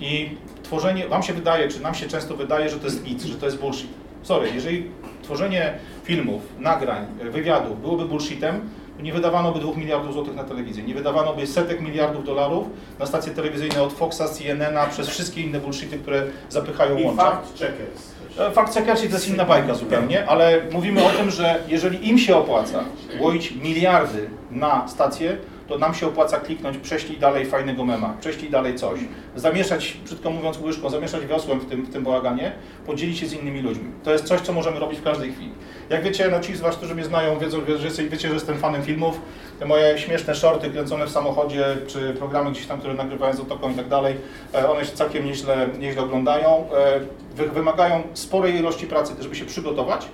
I 0.00 0.36
tworzenie, 0.62 1.08
Wam 1.08 1.22
się 1.22 1.32
wydaje, 1.32 1.68
czy 1.68 1.80
nam 1.82 1.94
się 1.94 2.06
często 2.06 2.36
wydaje, 2.36 2.68
że 2.68 2.78
to 2.78 2.84
jest 2.84 3.06
nic, 3.06 3.24
że 3.24 3.34
to 3.34 3.46
jest 3.46 3.58
bullshit. 3.58 3.90
Sorry, 4.22 4.50
jeżeli 4.54 4.90
tworzenie 5.22 5.74
filmów, 6.04 6.42
nagrań, 6.58 7.06
wywiadów 7.20 7.80
byłoby 7.80 8.04
bullshitem, 8.04 8.60
nie 9.02 9.12
wydawano 9.12 9.52
by 9.52 9.60
2 9.60 9.74
miliardów 9.76 10.12
złotych 10.14 10.34
na 10.34 10.44
telewizję, 10.44 10.82
nie 10.84 10.94
wydawano 10.94 11.34
by 11.34 11.46
setek 11.46 11.80
miliardów 11.80 12.24
dolarów 12.24 12.66
na 12.98 13.06
stacje 13.06 13.32
telewizyjne 13.32 13.82
od 13.82 13.92
Foxa, 13.92 14.22
CNN-a, 14.28 14.86
przez 14.86 15.08
wszystkie 15.08 15.40
inne 15.40 15.60
bullshity, 15.60 15.98
które 15.98 16.22
zapychają 16.48 16.98
I 16.98 17.04
łącza. 17.04 17.22
fact 17.22 17.58
checkers. 17.58 18.14
E, 18.38 18.50
Fakt 18.50 18.74
checkersi 18.74 19.08
to 19.08 19.14
jest 19.14 19.28
inna 19.28 19.44
bajka 19.44 19.74
zupełnie, 19.74 20.28
ale 20.28 20.60
mówimy 20.72 21.04
o 21.04 21.10
tym, 21.10 21.30
że 21.30 21.62
jeżeli 21.68 22.08
im 22.08 22.18
się 22.18 22.36
opłaca 22.36 22.84
łoić 23.20 23.50
miliardy 23.52 24.30
na 24.50 24.88
stację, 24.88 25.36
to 25.68 25.78
nam 25.78 25.94
się 25.94 26.06
opłaca 26.06 26.40
kliknąć, 26.40 26.78
prześlij 26.78 27.18
dalej 27.18 27.46
fajnego 27.46 27.84
mema, 27.84 28.14
prześlij 28.20 28.50
dalej 28.50 28.74
coś, 28.74 29.00
zamieszać, 29.36 29.96
brzydko 30.04 30.30
mówiąc 30.30 30.58
łyżką, 30.60 30.90
zamieszać 30.90 31.26
wiosłem 31.26 31.60
w 31.60 31.66
tym, 31.66 31.82
w 31.82 31.92
tym 31.92 32.04
bałaganie, 32.04 32.52
podzielić 32.86 33.18
się 33.18 33.26
z 33.26 33.32
innymi 33.32 33.60
ludźmi. 33.62 33.84
To 34.04 34.12
jest 34.12 34.24
coś, 34.24 34.40
co 34.40 34.52
możemy 34.52 34.78
robić 34.80 34.98
w 34.98 35.02
każdej 35.02 35.32
chwili. 35.32 35.50
Jak 35.90 36.02
wiecie, 36.02 36.28
no 36.30 36.40
ci 36.40 36.56
z 36.56 36.60
Was, 36.60 36.76
którzy 36.76 36.94
mnie 36.94 37.04
znają, 37.04 37.38
wiedzą, 37.38 37.58
jesteś- 37.84 38.08
wiecie, 38.08 38.28
że 38.28 38.34
jestem 38.34 38.58
fanem 38.58 38.82
filmów, 38.82 39.20
te 39.60 39.66
moje 39.66 39.98
śmieszne 39.98 40.34
shorty 40.34 40.70
kręcone 40.70 41.06
w 41.06 41.10
samochodzie, 41.10 41.64
czy 41.86 42.14
programy 42.18 42.50
gdzieś 42.50 42.66
tam, 42.66 42.78
które 42.78 42.94
nagrywałem 42.94 43.36
z 43.36 43.40
otoką 43.40 43.70
i 43.70 43.74
tak 43.74 43.88
dalej, 43.88 44.16
e, 44.54 44.70
one 44.70 44.84
się 44.84 44.92
całkiem 44.92 45.24
nieźle, 45.24 45.68
nieźle 45.78 46.02
oglądają. 46.02 46.48
E, 46.76 47.00
wy- 47.36 47.48
Wymagają 47.48 48.02
sporej 48.14 48.54
ilości 48.56 48.86
pracy, 48.86 49.14
żeby 49.20 49.34
się 49.34 49.44
przygotować. 49.44 50.06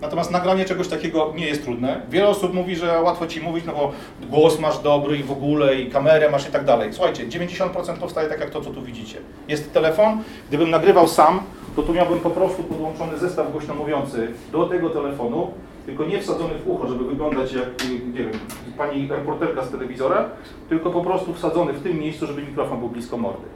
Natomiast 0.00 0.30
nagranie 0.30 0.64
czegoś 0.64 0.88
takiego 0.88 1.32
nie 1.36 1.46
jest 1.46 1.64
trudne. 1.64 2.00
Wiele 2.10 2.28
osób 2.28 2.54
mówi, 2.54 2.76
że 2.76 3.02
łatwo 3.02 3.26
ci 3.26 3.40
mówić, 3.40 3.64
no 3.64 3.72
bo 3.72 3.92
głos 4.30 4.60
masz 4.60 4.78
dobry 4.78 5.16
i 5.16 5.22
w 5.22 5.32
ogóle, 5.32 5.80
i 5.80 5.90
kamerę 5.90 6.30
masz 6.30 6.48
i 6.48 6.52
tak 6.52 6.64
dalej. 6.64 6.92
Słuchajcie, 6.92 7.26
90% 7.26 7.96
powstaje 7.96 8.28
tak 8.28 8.40
jak 8.40 8.50
to, 8.50 8.60
co 8.60 8.70
tu 8.70 8.82
widzicie. 8.82 9.18
Jest 9.48 9.72
telefon, 9.72 10.22
gdybym 10.48 10.70
nagrywał 10.70 11.08
sam, 11.08 11.40
to 11.76 11.82
tu 11.82 11.92
miałbym 11.94 12.20
po 12.20 12.30
prostu 12.30 12.62
podłączony 12.62 13.18
zestaw 13.18 13.52
głośno 13.52 13.74
mówiący 13.74 14.28
do 14.52 14.66
tego 14.66 14.90
telefonu, 14.90 15.50
tylko 15.86 16.04
nie 16.04 16.20
wsadzony 16.20 16.54
w 16.54 16.68
ucho, 16.68 16.88
żeby 16.88 17.04
wyglądać 17.04 17.52
jak, 17.52 17.68
nie 18.14 18.24
wiem, 18.24 18.38
pani 18.78 19.08
reporterka 19.08 19.64
z 19.64 19.70
telewizora, 19.70 20.24
tylko 20.68 20.90
po 20.90 21.00
prostu 21.00 21.34
wsadzony 21.34 21.72
w 21.72 21.82
tym 21.82 21.98
miejscu, 21.98 22.26
żeby 22.26 22.42
mikrofon 22.42 22.78
był 22.78 22.88
blisko 22.88 23.16
mordy. 23.16 23.46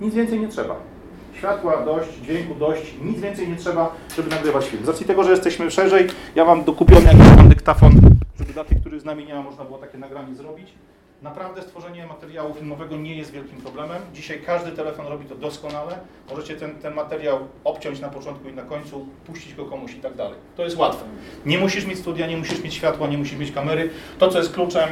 Nic 0.00 0.14
więcej 0.14 0.40
nie 0.40 0.48
trzeba. 0.48 0.93
Światła 1.38 1.84
dość, 1.84 2.08
dźwięku 2.22 2.54
dość, 2.54 2.94
nic 3.02 3.20
więcej 3.20 3.48
nie 3.48 3.56
trzeba, 3.56 3.94
żeby 4.16 4.30
nagrywać 4.30 4.66
film. 4.66 4.84
Z 4.84 4.88
racji 4.88 5.06
tego, 5.06 5.24
że 5.24 5.30
jesteśmy 5.30 5.70
szerzej, 5.70 6.06
ja 6.34 6.44
mam 6.44 6.64
dokupiony 6.64 7.04
jakiś 7.04 7.36
tam 7.36 7.48
dyktafon, 7.48 7.92
żeby 8.38 8.52
dla 8.52 8.64
tych, 8.64 8.80
których 8.80 9.00
z 9.00 9.04
nami 9.04 9.24
nie 9.26 9.34
ma, 9.34 9.42
można 9.42 9.64
było 9.64 9.78
takie 9.78 9.98
nagranie 9.98 10.34
zrobić. 10.34 10.68
Naprawdę 11.22 11.62
stworzenie 11.62 12.06
materiału 12.06 12.54
filmowego 12.54 12.96
nie 12.96 13.16
jest 13.16 13.30
wielkim 13.30 13.60
problemem. 13.60 14.02
Dzisiaj 14.14 14.40
każdy 14.46 14.72
telefon 14.72 15.06
robi 15.06 15.26
to 15.26 15.34
doskonale. 15.34 15.98
Możecie 16.30 16.56
ten, 16.56 16.74
ten 16.74 16.94
materiał 16.94 17.38
obciąć 17.64 18.00
na 18.00 18.08
początku 18.08 18.48
i 18.48 18.52
na 18.52 18.62
końcu, 18.62 19.06
puścić 19.26 19.54
go 19.54 19.64
komuś 19.64 19.94
i 19.94 20.00
tak 20.00 20.14
dalej. 20.14 20.38
To 20.56 20.64
jest 20.64 20.76
łatwe. 20.76 21.04
Nie 21.46 21.58
musisz 21.58 21.86
mieć 21.86 21.98
studia, 21.98 22.26
nie 22.26 22.36
musisz 22.36 22.62
mieć 22.62 22.74
światła, 22.74 23.06
nie 23.08 23.18
musisz 23.18 23.38
mieć 23.38 23.52
kamery. 23.52 23.90
To, 24.18 24.28
co 24.28 24.38
jest 24.38 24.52
kluczem, 24.52 24.88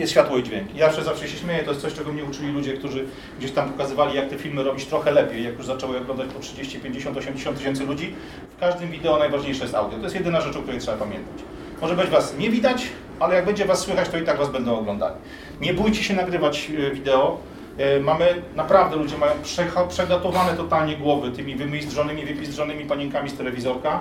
jest 0.00 0.12
światło 0.12 0.38
i 0.38 0.42
dźwięk. 0.42 0.74
Ja 0.74 0.86
zawsze, 0.86 1.04
zawsze 1.04 1.28
się 1.28 1.38
śmieję, 1.38 1.62
to 1.62 1.70
jest 1.70 1.82
coś, 1.82 1.94
czego 1.94 2.12
mnie 2.12 2.24
uczyli 2.24 2.52
ludzie, 2.52 2.72
którzy 2.72 3.04
gdzieś 3.38 3.50
tam 3.52 3.68
pokazywali, 3.72 4.16
jak 4.16 4.28
te 4.28 4.38
filmy 4.38 4.62
robić 4.62 4.86
trochę 4.86 5.10
lepiej, 5.10 5.44
jak 5.44 5.56
już 5.58 5.66
zaczęły 5.66 5.98
oglądać 5.98 6.28
po 6.28 6.40
30, 6.40 6.80
50, 6.80 7.16
80 7.16 7.58
tysięcy 7.58 7.84
ludzi. 7.86 8.14
W 8.56 8.60
każdym 8.60 8.90
wideo 8.90 9.18
najważniejsze 9.18 9.62
jest 9.62 9.74
audio. 9.74 9.98
To 9.98 10.04
jest 10.04 10.14
jedyna 10.14 10.40
rzecz, 10.40 10.56
o 10.56 10.62
której 10.62 10.80
trzeba 10.80 10.96
pamiętać. 10.96 11.44
Może 11.80 11.94
być 11.96 12.06
Was 12.06 12.38
nie 12.38 12.50
widać, 12.50 12.82
ale 13.20 13.34
jak 13.34 13.44
będzie 13.44 13.64
Was 13.64 13.78
słychać, 13.78 14.08
to 14.08 14.18
i 14.18 14.22
tak 14.22 14.38
Was 14.38 14.50
będą 14.50 14.78
oglądali. 14.78 15.14
Nie 15.60 15.74
bójcie 15.74 16.02
się 16.02 16.14
nagrywać 16.14 16.70
e, 16.88 16.90
wideo. 16.90 17.38
E, 17.78 18.00
Mamy, 18.00 18.42
naprawdę 18.56 18.96
ludzie 18.96 19.18
mają 19.18 19.32
przegatowane 19.88 20.56
totalnie 20.56 20.96
głowy 20.96 21.30
tymi 21.30 21.56
wymizdrzonymi, 21.56 22.24
wypizdrzonymi 22.24 22.84
panienkami 22.84 23.30
z 23.30 23.34
telewizorka. 23.34 24.00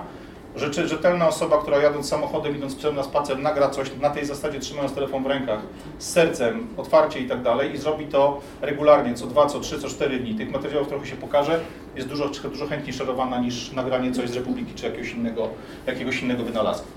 Rzeczy, 0.57 0.87
rzetelna 0.87 1.27
osoba, 1.27 1.57
która 1.57 1.77
jadąc 1.77 2.09
samochodem, 2.09 2.57
idąc 2.57 2.75
psem 2.75 2.95
na 2.95 3.03
spacer, 3.03 3.39
nagra 3.39 3.69
coś 3.69 3.91
na 4.01 4.09
tej 4.09 4.25
zasadzie, 4.25 4.59
trzymając 4.59 4.93
telefon 4.93 5.23
w 5.23 5.25
rękach, 5.25 5.59
z 5.99 6.09
sercem, 6.09 6.67
otwarcie 6.77 7.19
i 7.19 7.27
tak 7.27 7.41
dalej 7.41 7.73
i 7.73 7.77
zrobi 7.77 8.05
to 8.05 8.41
regularnie, 8.61 9.13
co 9.13 9.27
dwa, 9.27 9.45
co 9.45 9.59
trzy, 9.59 9.79
co 9.79 9.87
cztery 9.87 10.19
dni. 10.19 10.35
Tych 10.35 10.51
materiałów 10.51 10.87
trochę 10.87 11.05
się 11.05 11.15
pokaże, 11.15 11.59
jest 11.95 12.07
dużo, 12.07 12.29
dużo 12.29 12.67
chętniej 12.67 12.93
szerowana 12.93 13.39
niż 13.39 13.71
nagranie 13.71 14.11
coś 14.11 14.29
z 14.29 14.35
Republiki 14.35 14.73
czy 14.75 14.85
jakiegoś 14.85 15.11
innego, 15.11 15.49
jakiegoś 15.87 16.21
innego 16.21 16.43
wynalazku. 16.43 16.87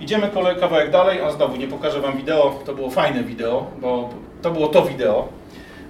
Idziemy 0.00 0.28
kolej 0.28 0.56
kawałek 0.56 0.90
dalej, 0.90 1.20
a 1.20 1.30
znowu 1.30 1.56
nie 1.56 1.68
pokażę 1.68 2.00
Wam 2.00 2.16
wideo, 2.16 2.58
to 2.66 2.74
było 2.74 2.90
fajne 2.90 3.24
wideo, 3.24 3.66
bo 3.80 4.10
to 4.42 4.50
było 4.50 4.68
to 4.68 4.82
wideo. 4.82 5.28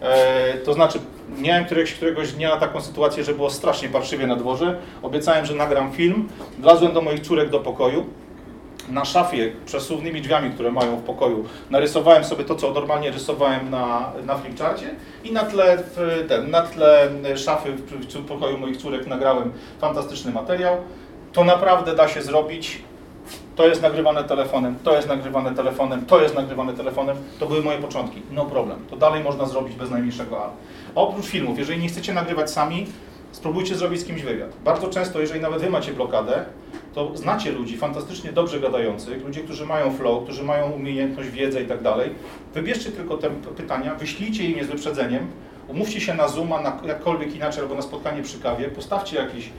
E, 0.02 0.54
to 0.54 0.72
znaczy, 0.72 0.98
miałem 1.38 1.64
któregoś, 1.64 1.94
któregoś 1.94 2.32
dnia 2.32 2.56
taką 2.56 2.80
sytuację, 2.80 3.24
że 3.24 3.34
było 3.34 3.50
strasznie 3.50 3.88
parszywie 3.88 4.26
na 4.26 4.36
dworze. 4.36 4.78
Obiecałem, 5.02 5.46
że 5.46 5.54
nagram 5.54 5.92
film. 5.92 6.28
Wlazłem 6.58 6.92
do 6.92 7.00
moich 7.00 7.20
córek 7.20 7.50
do 7.50 7.60
pokoju. 7.60 8.06
Na 8.88 9.04
szafie, 9.04 9.52
przesuwnymi 9.66 10.20
drzwiami, 10.20 10.50
które 10.50 10.72
mają 10.72 10.96
w 10.96 11.02
pokoju, 11.02 11.44
narysowałem 11.70 12.24
sobie 12.24 12.44
to, 12.44 12.54
co 12.54 12.72
normalnie 12.72 13.10
rysowałem 13.10 13.70
na, 13.70 14.12
na 14.26 14.38
flipcharcie 14.38 14.94
i 15.24 15.32
na 15.32 15.44
tle, 15.44 15.78
w, 15.78 16.24
ten, 16.28 16.50
na 16.50 16.62
tle 16.62 17.10
szafy 17.36 17.72
w, 17.72 18.14
w 18.14 18.26
pokoju 18.26 18.58
moich 18.58 18.76
córek 18.76 19.06
nagrałem 19.06 19.52
fantastyczny 19.80 20.32
materiał. 20.32 20.76
To 21.32 21.44
naprawdę 21.44 21.94
da 21.94 22.08
się 22.08 22.22
zrobić. 22.22 22.82
To 23.58 23.68
jest 23.68 23.82
nagrywane 23.82 24.24
telefonem, 24.24 24.76
to 24.84 24.96
jest 24.96 25.08
nagrywane 25.08 25.54
telefonem, 25.54 26.06
to 26.06 26.22
jest 26.22 26.34
nagrywane 26.34 26.72
telefonem. 26.74 27.16
To 27.38 27.46
były 27.46 27.62
moje 27.62 27.78
początki. 27.78 28.22
No 28.30 28.44
problem. 28.44 28.78
To 28.90 28.96
dalej 28.96 29.24
można 29.24 29.46
zrobić 29.46 29.76
bez 29.76 29.90
najmniejszego 29.90 30.42
ale. 30.42 30.52
Oprócz 30.94 31.26
filmów, 31.26 31.58
jeżeli 31.58 31.78
nie 31.78 31.88
chcecie 31.88 32.14
nagrywać 32.14 32.50
sami, 32.50 32.86
spróbujcie 33.32 33.74
zrobić 33.74 34.00
z 34.00 34.04
kimś 34.04 34.22
wywiad. 34.22 34.50
Bardzo 34.64 34.88
często, 34.88 35.20
jeżeli 35.20 35.40
nawet 35.40 35.60
wy 35.60 35.70
macie 35.70 35.92
blokadę, 35.92 36.44
to 36.94 37.16
znacie 37.16 37.52
ludzi 37.52 37.76
fantastycznie 37.76 38.32
dobrze 38.32 38.60
gadających, 38.60 39.24
ludzi, 39.24 39.40
którzy 39.40 39.66
mają 39.66 39.90
flow, 39.90 40.24
którzy 40.24 40.42
mają 40.42 40.70
umiejętność, 40.70 41.28
wiedzę 41.28 41.62
i 41.62 41.66
tak 41.66 41.82
dalej. 41.82 42.10
Wybierzcie 42.54 42.90
tylko 42.90 43.16
te 43.16 43.30
pytania, 43.30 43.94
wyślijcie 43.94 44.50
je 44.50 44.64
z 44.64 44.68
wyprzedzeniem, 44.68 45.26
umówcie 45.68 46.00
się 46.00 46.14
na 46.14 46.28
Zooma, 46.28 46.60
na 46.60 46.78
jakkolwiek 46.86 47.36
inaczej, 47.36 47.62
albo 47.62 47.74
na 47.74 47.82
spotkanie 47.82 48.22
przy 48.22 48.38
kawie, 48.38 48.68
postawcie 48.68 49.16
jakieś 49.16 49.46
e, 49.46 49.50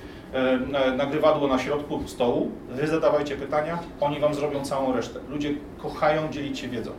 nagrywadło 0.98 1.48
na 1.48 1.59
środku 1.59 2.00
stołu, 2.05 2.51
wy 2.69 2.88
zadawajcie 2.88 3.36
pytania, 3.36 3.79
oni 4.01 4.19
wam 4.19 4.33
zrobią 4.33 4.65
całą 4.65 4.93
resztę. 4.93 5.19
Ludzie 5.29 5.53
kochają 5.77 6.29
dzielić 6.31 6.59
się 6.59 6.67
wiedzą. 6.67 6.91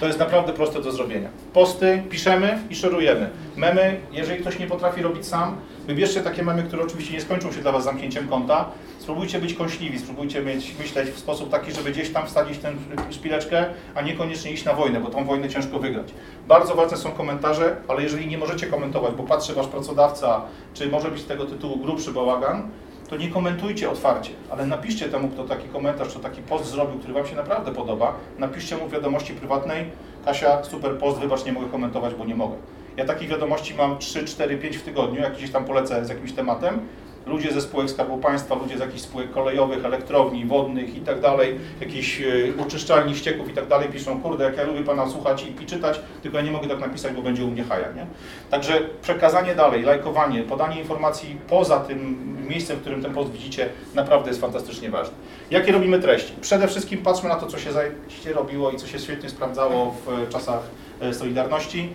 To 0.00 0.06
jest 0.06 0.18
naprawdę 0.18 0.52
proste 0.52 0.82
do 0.82 0.92
zrobienia. 0.92 1.28
Posty 1.52 2.02
piszemy 2.10 2.58
i 2.70 2.76
szerujemy. 2.76 3.30
Memy, 3.56 4.00
jeżeli 4.12 4.40
ktoś 4.40 4.58
nie 4.58 4.66
potrafi 4.66 5.02
robić 5.02 5.26
sam, 5.26 5.56
wybierzcie 5.86 6.20
takie 6.20 6.42
memy, 6.42 6.62
które 6.62 6.82
oczywiście 6.82 7.14
nie 7.14 7.20
skończą 7.20 7.52
się 7.52 7.60
dla 7.60 7.72
Was 7.72 7.84
zamknięciem 7.84 8.28
konta. 8.28 8.70
Spróbujcie 8.98 9.38
być 9.38 9.54
kąśliwi, 9.54 9.98
spróbujcie 9.98 10.42
mieć, 10.42 10.74
myśleć 10.78 11.10
w 11.10 11.18
sposób 11.18 11.50
taki, 11.50 11.72
żeby 11.72 11.90
gdzieś 11.90 12.10
tam 12.10 12.26
wsadzić 12.26 12.58
tę 12.58 12.72
szpileczkę, 13.10 13.64
a 13.94 14.02
niekoniecznie 14.02 14.52
iść 14.52 14.64
na 14.64 14.74
wojnę, 14.74 15.00
bo 15.00 15.10
tą 15.10 15.24
wojnę 15.24 15.48
ciężko 15.48 15.78
wygrać. 15.78 16.06
Bardzo 16.48 16.74
ważne 16.74 16.96
są 16.96 17.10
komentarze, 17.10 17.76
ale 17.88 18.02
jeżeli 18.02 18.26
nie 18.26 18.38
możecie 18.38 18.66
komentować, 18.66 19.14
bo 19.14 19.22
patrzy 19.22 19.54
Wasz 19.54 19.66
pracodawca, 19.66 20.42
czy 20.74 20.88
może 20.88 21.10
być 21.10 21.20
z 21.20 21.26
tego 21.26 21.46
tytułu 21.46 21.76
grubszy 21.76 22.12
bałagan, 22.12 22.70
to 23.12 23.16
nie 23.16 23.28
komentujcie 23.28 23.90
otwarcie, 23.90 24.30
ale 24.50 24.66
napiszcie 24.66 25.08
temu, 25.08 25.28
kto 25.28 25.44
taki 25.44 25.68
komentarz, 25.68 26.08
kto 26.08 26.18
taki 26.18 26.42
post 26.42 26.64
zrobił, 26.64 26.98
który 26.98 27.14
Wam 27.14 27.26
się 27.26 27.36
naprawdę 27.36 27.72
podoba, 27.72 28.14
napiszcie 28.38 28.76
mu 28.76 28.88
w 28.88 28.92
wiadomości 28.92 29.34
prywatnej, 29.34 29.84
Kasia, 30.24 30.64
super 30.64 30.98
post, 30.98 31.18
wybacz, 31.18 31.44
nie 31.44 31.52
mogę 31.52 31.66
komentować, 31.66 32.14
bo 32.14 32.24
nie 32.24 32.34
mogę. 32.34 32.56
Ja 32.96 33.04
takich 33.04 33.28
wiadomości 33.28 33.74
mam 33.74 33.98
3, 33.98 34.24
4, 34.24 34.58
5 34.58 34.76
w 34.76 34.82
tygodniu, 34.82 35.20
jak 35.20 35.36
gdzieś 35.36 35.50
tam 35.50 35.64
polecę 35.64 36.04
z 36.04 36.08
jakimś 36.08 36.32
tematem. 36.32 36.80
Ludzie 37.26 37.52
ze 37.52 37.60
spółek 37.60 37.90
Skarbu 37.90 38.18
Państwa, 38.18 38.54
ludzie 38.54 38.76
z 38.76 38.80
jakichś 38.80 39.02
spółek 39.02 39.30
kolejowych, 39.30 39.84
elektrowni, 39.84 40.44
wodnych 40.44 40.96
i 40.96 41.00
tak 41.00 41.20
dalej, 41.20 41.58
jakichś 41.80 42.20
y, 42.20 42.52
oczyszczalni 42.66 43.16
ścieków 43.16 43.50
i 43.50 43.52
tak 43.52 43.68
dalej 43.68 43.88
piszą, 43.88 44.20
kurde, 44.20 44.44
jak 44.44 44.56
ja 44.56 44.64
lubię 44.64 44.82
Pana 44.82 45.08
słuchać 45.08 45.46
i, 45.62 45.66
czytać, 45.66 46.00
tylko 46.22 46.38
ja 46.38 46.44
nie 46.44 46.50
mogę 46.50 46.68
tak 46.68 46.80
napisać, 46.80 47.12
bo 47.12 47.22
będzie 47.22 47.44
u 47.44 47.50
mnie 47.50 47.64
haja, 47.64 47.92
nie? 47.92 48.06
Także 48.50 48.80
przekazanie 49.02 49.54
dalej, 49.54 49.82
lajkowanie, 49.82 50.42
podanie 50.42 50.78
informacji 50.78 51.38
poza 51.48 51.80
tym 51.80 52.31
miejscem, 52.48 52.76
w 52.76 52.80
którym 52.80 53.02
ten 53.02 53.14
post 53.14 53.30
widzicie, 53.32 53.68
naprawdę 53.94 54.28
jest 54.30 54.40
fantastycznie 54.40 54.90
ważne. 54.90 55.14
Jakie 55.50 55.72
robimy 55.72 55.98
treści? 55.98 56.32
Przede 56.40 56.68
wszystkim 56.68 56.98
patrzmy 57.02 57.28
na 57.28 57.36
to, 57.36 57.46
co 57.46 57.58
się 57.58 57.72
zajebiście 57.72 58.32
robiło 58.32 58.70
i 58.70 58.76
co 58.76 58.86
się 58.86 58.98
świetnie 58.98 59.30
sprawdzało 59.30 59.94
w 60.06 60.28
czasach 60.28 60.60
e, 61.00 61.14
Solidarności. 61.14 61.88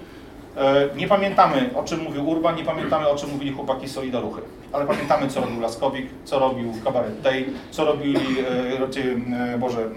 E, 0.58 0.89
Nie 0.96 1.08
pamiętamy, 1.08 1.70
o 1.75 1.84
czym 1.84 2.00
mówił 2.04 2.30
Urban, 2.30 2.56
nie 2.56 2.63
pamiętamy, 2.63 3.08
o 3.08 3.16
czym 3.16 3.30
mówili 3.30 3.51
chłopaki 3.51 3.89
Solidaruchy, 3.89 4.42
ale 4.72 4.86
pamiętamy, 4.86 5.27
co 5.27 5.42
robił 5.42 5.60
Laskowik, 5.62 6.08
co 6.24 6.39
robił 6.39 6.74
Kabaret 6.84 7.22
Day, 7.22 7.46
co 7.72 7.86
robili, 7.86 8.20
e, 8.39 9.54
e, 9.54 9.58
Boże, 9.58 9.89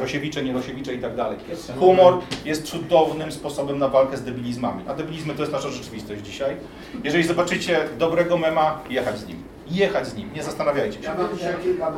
Rosiewicze, 0.00 0.42
nie 0.42 0.52
Rosiewicze 0.52 0.94
i 0.94 0.98
tak 0.98 1.16
dalej. 1.16 1.38
Humor 1.78 2.18
jest 2.44 2.62
cudownym 2.64 3.32
sposobem 3.32 3.78
na 3.78 3.88
walkę 3.88 4.16
z 4.16 4.22
debilizmami, 4.24 4.82
a 4.88 4.94
debilizmy 4.94 5.34
to 5.34 5.40
jest 5.42 5.52
nasza 5.52 5.68
rzeczywistość 5.68 6.20
dzisiaj. 6.22 6.56
Jeżeli 7.04 7.24
zobaczycie 7.24 7.78
dobrego 7.98 8.38
mema, 8.38 8.80
jechać 8.90 9.18
z 9.18 9.26
nim. 9.26 9.42
Jechać 9.70 10.06
z 10.06 10.14
nim, 10.14 10.30
nie 10.34 10.42
zastanawiajcie 10.42 11.02
się. 11.02 11.08
Ja 11.08 11.14
dzisiaj 11.36 11.54
kilka. 11.62 11.92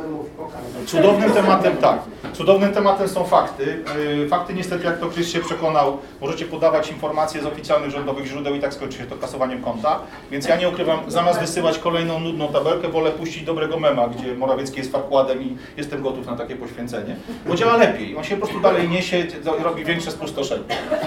Cudownym 0.86 1.30
tematem, 1.30 1.76
tak. 1.76 1.98
Cudownym 2.32 2.72
tematem 2.72 3.08
są 3.08 3.24
fakty. 3.24 3.82
Yy, 4.18 4.28
Fakty 4.28 4.54
niestety, 4.54 4.84
jak 4.84 4.98
to 4.98 5.08
Krzyś 5.08 5.32
się 5.32 5.40
przekonał, 5.40 5.98
możecie 6.20 6.44
podawać 6.46 6.90
informacje 6.90 7.42
z 7.42 7.46
oficjalnych 7.46 7.90
rządowych 7.90 8.26
źródeł 8.26 8.54
i 8.54 8.60
tak 8.60 8.74
skończy 8.74 8.98
się 8.98 9.04
to 9.04 9.16
kasowaniem 9.16 9.62
konta. 9.62 9.98
Więc 10.30 10.48
ja 10.48 10.56
nie 10.56 10.68
ukrywam, 10.68 10.98
zamiast 11.08 11.40
wysyłać 11.40 11.78
kolejną 11.78 12.20
nudną 12.20 12.48
tabelkę, 12.48 12.88
wolę 12.88 13.10
puścić 13.10 13.42
dobrego 13.44 13.78
mema, 13.78 14.08
gdzie 14.08 14.34
Morawiecki 14.34 14.78
jest 14.78 14.92
farkładem 14.92 15.42
i 15.42 15.56
jestem 15.76 16.02
gotów 16.02 16.26
na 16.26 16.36
takie 16.36 16.56
poświęcenie. 16.56 17.16
Bo 17.46 17.54
działa 17.54 17.76
lepiej. 17.76 18.16
On 18.16 18.24
się 18.24 18.36
po 18.36 18.40
prostu 18.46 18.60
dalej 18.60 18.88
niesie, 18.88 19.26
robi 19.62 19.84
większe 19.84 20.10
spustoszenie. 20.10 20.64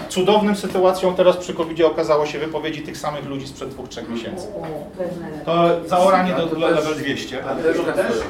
Cudownym 0.10 0.56
sytuacją 0.56 1.16
teraz 1.16 1.38
przy 1.38 1.54
covid 1.54 1.82
okazało 1.82 2.26
się 2.26 2.40
wypowiedzi 2.40 2.82
tych 2.82 2.98
samych 2.98 3.26
ludzi 3.26 3.48
sprzed 3.48 3.70
dwóch, 3.70 3.90
trzech 3.90 4.10
miesięcy. 4.10 4.48
To 5.46 5.70
zaoranie 5.86 6.34
do 6.34 6.55
level 6.60 6.96
200. 6.96 7.46
Ale 7.46 7.64
też 7.64 7.78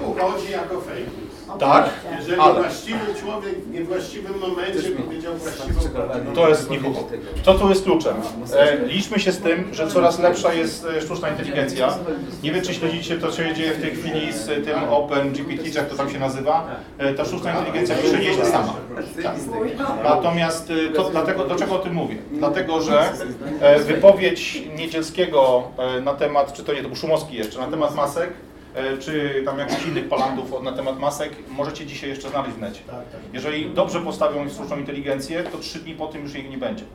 uchodzi 0.07 0.51
jako 0.51 0.81
fake 0.81 0.99
news. 0.99 1.34
Tak, 1.59 1.89
Jeżeli 2.19 2.41
ale... 2.41 2.53
właściwy 2.53 3.15
człowiek 3.19 3.55
w 3.59 3.73
niewłaściwym 3.73 4.39
momencie 4.39 4.91
powiedział 4.91 5.33
właściwą 5.35 5.89
prawdę. 5.93 6.19
To 6.35 6.49
jest 6.49 6.69
nikogo. 6.69 7.07
To 7.43 7.53
tu 7.53 7.69
jest 7.69 7.83
kluczem. 7.83 8.15
E, 8.55 8.77
liczmy 8.87 9.19
się 9.19 9.31
z 9.31 9.39
tym, 9.39 9.73
że 9.73 9.87
coraz 9.87 10.19
lepsza 10.19 10.53
jest 10.53 10.85
e, 10.85 11.01
sztuczna 11.01 11.29
inteligencja. 11.29 11.97
Nie 12.43 12.51
wiem, 12.51 12.63
czy 12.63 12.73
śledzicie 12.73 13.17
to, 13.17 13.31
co 13.31 13.43
się 13.43 13.53
dzieje 13.53 13.71
w 13.73 13.81
tej 13.81 13.91
chwili 13.91 14.33
z 14.33 14.49
e, 14.49 14.61
tym 14.61 14.83
Open 14.89 15.33
GPT, 15.33 15.63
czy 15.63 15.77
jak 15.77 15.89
to 15.89 15.95
tam 15.95 16.09
się 16.09 16.19
nazywa. 16.19 16.67
E, 16.97 17.13
ta 17.13 17.25
sztuczna 17.25 17.51
inteligencja 17.51 17.95
pisze 17.95 18.19
nieźle 18.19 18.45
sama. 18.45 18.73
Tak. 19.23 19.35
Natomiast 20.03 20.71
e, 20.71 20.93
to, 20.93 21.09
dlatego, 21.09 21.43
dlaczego 21.43 21.75
o 21.75 21.79
tym 21.79 21.93
mówię? 21.93 22.15
Dlatego, 22.31 22.81
że 22.81 23.11
e, 23.61 23.79
wypowiedź 23.79 24.61
Niedzielskiego 24.77 25.63
e, 25.77 26.01
na 26.01 26.13
temat, 26.13 26.53
czy 26.53 26.63
to 26.63 26.73
nie, 26.73 26.81
to 26.81 26.87
był 26.87 26.97
Szumowski 26.97 27.35
jeszcze, 27.35 27.59
na 27.59 27.67
temat 27.67 27.95
masek, 27.95 28.29
czy 28.99 29.41
tam 29.45 29.59
jakichś 29.59 29.85
innych 29.85 30.09
palantów 30.09 30.63
na 30.63 30.71
temat 30.71 30.99
masek, 30.99 31.33
możecie 31.49 31.85
dzisiaj 31.85 32.09
jeszcze 32.09 32.29
znaleźć 32.29 32.55
w 32.55 32.61
necie. 32.61 32.81
Tak, 32.87 32.95
tak. 32.95 33.21
Jeżeli 33.33 33.69
dobrze 33.69 34.01
postawią 34.01 34.49
sztuczną 34.49 34.77
inteligencję, 34.77 35.43
to 35.43 35.57
trzy 35.57 35.79
dni 35.79 35.95
po 35.95 36.07
tym 36.07 36.21
już 36.21 36.33
jej 36.33 36.49
nie 36.49 36.57
będzie. 36.57 36.85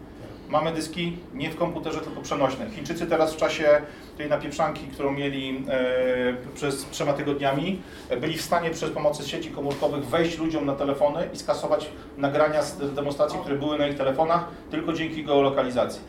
Mamy 0.48 0.72
dyski 0.72 1.16
nie 1.34 1.50
w 1.50 1.56
komputerze, 1.56 2.00
tylko 2.00 2.20
przenośne. 2.20 2.70
Chińczycy 2.70 3.06
teraz 3.06 3.34
w 3.34 3.36
czasie 3.36 3.82
tej 4.18 4.28
napieprzanki, 4.28 4.86
którą 4.86 5.12
mieli 5.12 5.64
e, 5.68 6.54
przez 6.54 6.86
trzema 6.90 7.12
tygodniami, 7.12 7.82
e, 8.08 8.16
byli 8.16 8.38
w 8.38 8.42
stanie 8.42 8.70
przez 8.70 8.90
pomocą 8.90 9.24
sieci 9.24 9.50
komórkowych 9.50 10.04
wejść 10.04 10.38
ludziom 10.38 10.66
na 10.66 10.74
telefony 10.74 11.28
i 11.34 11.36
skasować 11.36 11.90
nagrania 12.18 12.62
z 12.62 12.94
demonstracji, 12.94 13.38
które 13.38 13.56
były 13.56 13.78
na 13.78 13.86
ich 13.86 13.96
telefonach, 13.96 14.44
tylko 14.70 14.92
dzięki 14.92 15.24
geolokalizacji. 15.24 16.00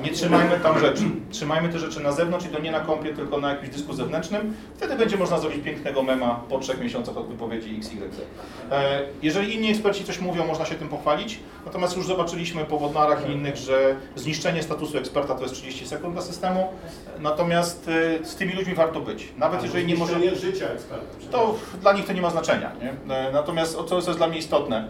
Nie 0.00 0.10
trzymajmy 0.10 0.60
tam 0.60 0.78
rzeczy. 0.80 1.02
Trzymajmy 1.30 1.68
te 1.68 1.78
rzeczy 1.78 2.00
na 2.00 2.12
zewnątrz 2.12 2.46
i 2.46 2.48
to 2.48 2.58
nie 2.60 2.70
na 2.70 2.80
kompie, 2.80 3.14
tylko 3.14 3.38
na 3.38 3.50
jakimś 3.50 3.68
dysku 3.70 3.92
zewnętrznym. 3.92 4.54
Wtedy 4.76 4.96
będzie 4.96 5.16
można 5.16 5.38
zrobić 5.38 5.64
pięknego 5.64 6.02
mema 6.02 6.40
po 6.48 6.58
trzech 6.58 6.80
miesiącach 6.80 7.16
od 7.16 7.26
wypowiedzi 7.28 7.76
XYZ. 7.78 8.00
E, 8.70 9.00
Jeżeli 9.22 9.54
inni 9.54 9.70
eksperci 9.70 10.04
coś 10.04 10.20
mówią, 10.20 10.46
można 10.46 10.64
się 10.64 10.74
tym 10.74 10.88
pochwalić. 10.88 11.38
Natomiast 11.66 11.96
już 11.96 12.06
zobaczyliśmy 12.06 12.64
po 12.64 12.78
Wodnarach 12.78 13.28
i 13.28 13.32
innych, 13.32 13.56
że 13.56 13.96
zniszczenie 14.16 14.62
statusu 14.62 14.98
eksperta 14.98 15.34
to 15.34 15.42
jest 15.42 15.54
30 15.54 15.86
sekund 15.86 16.12
dla 16.14 16.22
systemu. 16.22 16.68
Natomiast 17.20 17.88
e, 18.22 18.24
z 18.26 18.36
tymi 18.36 18.52
ludźmi 18.52 18.74
warto 18.74 19.00
być. 19.00 19.28
Nawet 19.38 19.62
jeżeli 19.62 19.86
nie 19.86 19.94
może 19.94 20.12
Zniszczenie 20.14 20.36
życia 20.40 20.66
eksperta. 20.68 21.06
to 21.30 21.54
dla 21.80 21.92
nich 21.92 22.04
to 22.06 22.12
nie 22.12 22.22
ma 22.22 22.30
znaczenia. 22.30 22.72
Nie? 22.82 23.14
E, 23.16 23.32
Natomiast 23.32 23.76
o 23.78 23.84
co 23.84 23.96
jest 23.96 24.10
dla 24.16 24.26
mnie 24.26 24.38
istotne, 24.38 24.88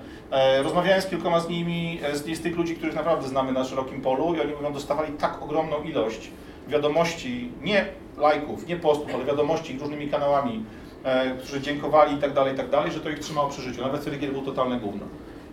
rozmawiałem 0.63 1.03
z 1.03 1.07
kilkoma 1.07 1.41
z 1.41 1.49
nimi, 1.49 2.01
e, 2.03 2.17
z, 2.17 2.39
z 2.39 2.41
tych 2.41 2.57
ludzi, 2.57 2.77
których 2.77 2.95
naprawdę 2.95 3.29
znamy 3.29 3.53
na 3.53 3.65
szerokim 3.65 4.01
polu 4.01 4.35
i 4.35 4.41
oni 4.41 4.53
mówią, 4.53 4.73
dostawali 4.73 5.13
tak 5.13 5.43
ogromną 5.43 5.83
ilość 5.83 6.31
wiadomości, 6.69 7.51
nie 7.63 7.87
lajków, 8.19 8.67
nie 8.67 8.77
postów, 8.77 9.15
ale 9.15 9.25
wiadomości 9.25 9.79
różnymi 9.79 10.09
kanałami, 10.09 10.65
e, 11.05 11.37
którzy 11.37 11.61
dziękowali 11.61 12.15
i 12.15 12.19
tak 12.19 12.33
dalej, 12.33 12.55
i 12.55 12.57
tak 12.57 12.71
dalej, 12.71 12.93
że 12.93 13.01
to 13.01 13.11
ich 13.11 13.19
trzymało 13.19 13.49
przy 13.49 13.63
życiu, 13.63 13.83
nawet 13.83 14.01
wtedy, 14.01 14.19
kiedy 14.19 14.33
był 14.33 14.43
totalne 14.43 14.81
gówno. 14.81 15.07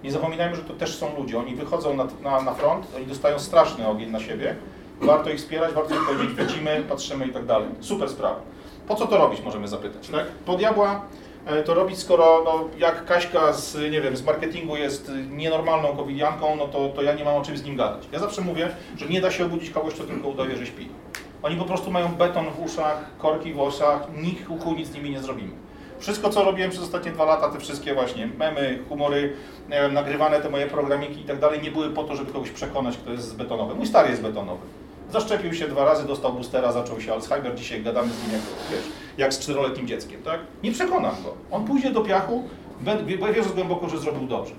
Nie 0.03 0.11
zapominajmy, 0.11 0.55
że 0.55 0.61
to 0.61 0.73
też 0.73 0.95
są 0.95 1.17
ludzie, 1.17 1.39
oni 1.39 1.55
wychodzą 1.55 1.93
na, 1.93 2.07
na, 2.23 2.41
na 2.41 2.53
front, 2.53 2.87
oni 2.95 3.05
dostają 3.05 3.39
straszny 3.39 3.87
ogień 3.87 4.11
na 4.11 4.19
siebie, 4.19 4.55
warto 5.01 5.29
ich 5.29 5.37
wspierać, 5.37 5.73
warto 5.73 5.95
im 5.95 6.05
powiedzieć, 6.05 6.35
widzimy, 6.37 6.83
patrzymy 6.89 7.27
i 7.27 7.31
tak 7.31 7.45
dalej. 7.45 7.67
Super 7.79 8.09
sprawa. 8.09 8.39
Po 8.87 8.95
co 8.95 9.07
to 9.07 9.17
robić, 9.17 9.41
możemy 9.41 9.67
zapytać, 9.67 10.07
tak? 10.07 10.25
Po 10.25 10.57
diabła 10.57 10.91
e, 10.93 10.99
to 11.65 11.73
robić, 11.73 11.99
skoro 11.99 12.41
no, 12.45 12.69
jak 12.77 13.05
Kaśka 13.05 13.53
z, 13.53 13.91
nie 13.91 14.01
wiem, 14.01 14.17
z 14.17 14.23
marketingu 14.23 14.75
jest 14.77 15.11
nienormalną 15.29 15.97
covidianką, 15.97 16.55
no 16.55 16.67
to, 16.67 16.89
to 16.89 17.01
ja 17.01 17.13
nie 17.13 17.23
mam 17.23 17.35
o 17.35 17.41
czym 17.41 17.57
z 17.57 17.63
nim 17.63 17.75
gadać. 17.75 18.07
Ja 18.11 18.19
zawsze 18.19 18.41
mówię, 18.41 18.69
że 18.97 19.05
nie 19.05 19.21
da 19.21 19.31
się 19.31 19.45
obudzić 19.45 19.69
kogoś, 19.69 19.93
kto 19.93 20.03
tylko 20.03 20.27
udaje, 20.27 20.57
że 20.57 20.65
śpi. 20.65 20.89
Oni 21.43 21.55
po 21.55 21.65
prostu 21.65 21.91
mają 21.91 22.07
beton 22.07 22.45
w 22.51 22.63
uszach, 22.63 23.05
korki 23.17 23.53
w 23.53 23.55
włosach, 23.55 24.07
nikt 24.21 24.47
huku, 24.47 24.73
nic 24.73 24.87
z 24.87 24.93
nimi 24.93 25.09
nie 25.09 25.19
zrobimy. 25.19 25.51
Wszystko, 25.99 26.29
co 26.29 26.43
robiłem 26.43 26.71
przez 26.71 26.83
ostatnie 26.83 27.11
dwa 27.11 27.25
lata, 27.25 27.49
te 27.49 27.59
wszystkie 27.59 27.93
właśnie 27.93 28.27
memy, 28.37 28.79
humory, 28.89 29.33
wiem, 29.69 29.93
nagrywane 29.93 30.41
te 30.41 30.49
moje 30.49 30.67
programiki 30.67 31.21
i 31.21 31.23
tak 31.23 31.39
dalej, 31.39 31.61
nie 31.61 31.71
były 31.71 31.89
po 31.89 32.03
to, 32.03 32.15
żeby 32.15 32.31
kogoś 32.33 32.49
przekonać, 32.49 32.97
kto 32.97 33.11
jest 33.11 33.37
betonowy. 33.37 33.75
Mój 33.75 33.87
stary 33.87 34.09
jest 34.09 34.21
betonowy. 34.21 34.61
Zaszczepił 35.11 35.53
się 35.53 35.67
dwa 35.67 35.85
razy, 35.85 36.07
dostał 36.07 36.33
boostera, 36.33 36.71
zaczął 36.71 37.01
się 37.01 37.13
Alzheimer, 37.13 37.55
dzisiaj 37.55 37.83
gadamy 37.83 38.09
z 38.13 38.23
nim 38.23 38.31
jak, 38.31 38.41
wiesz, 38.71 38.93
jak 39.17 39.33
z 39.33 39.39
czteroletnim 39.39 39.87
dzieckiem, 39.87 40.23
tak? 40.23 40.39
Nie 40.63 40.71
przekonam 40.71 41.15
go. 41.23 41.33
On 41.51 41.65
pójdzie 41.65 41.91
do 41.91 42.01
piachu, 42.01 42.43
wierzę 43.33 43.49
głęboko, 43.49 43.89
że 43.89 43.97
zrobił 43.97 44.27
dobrze. 44.27 44.53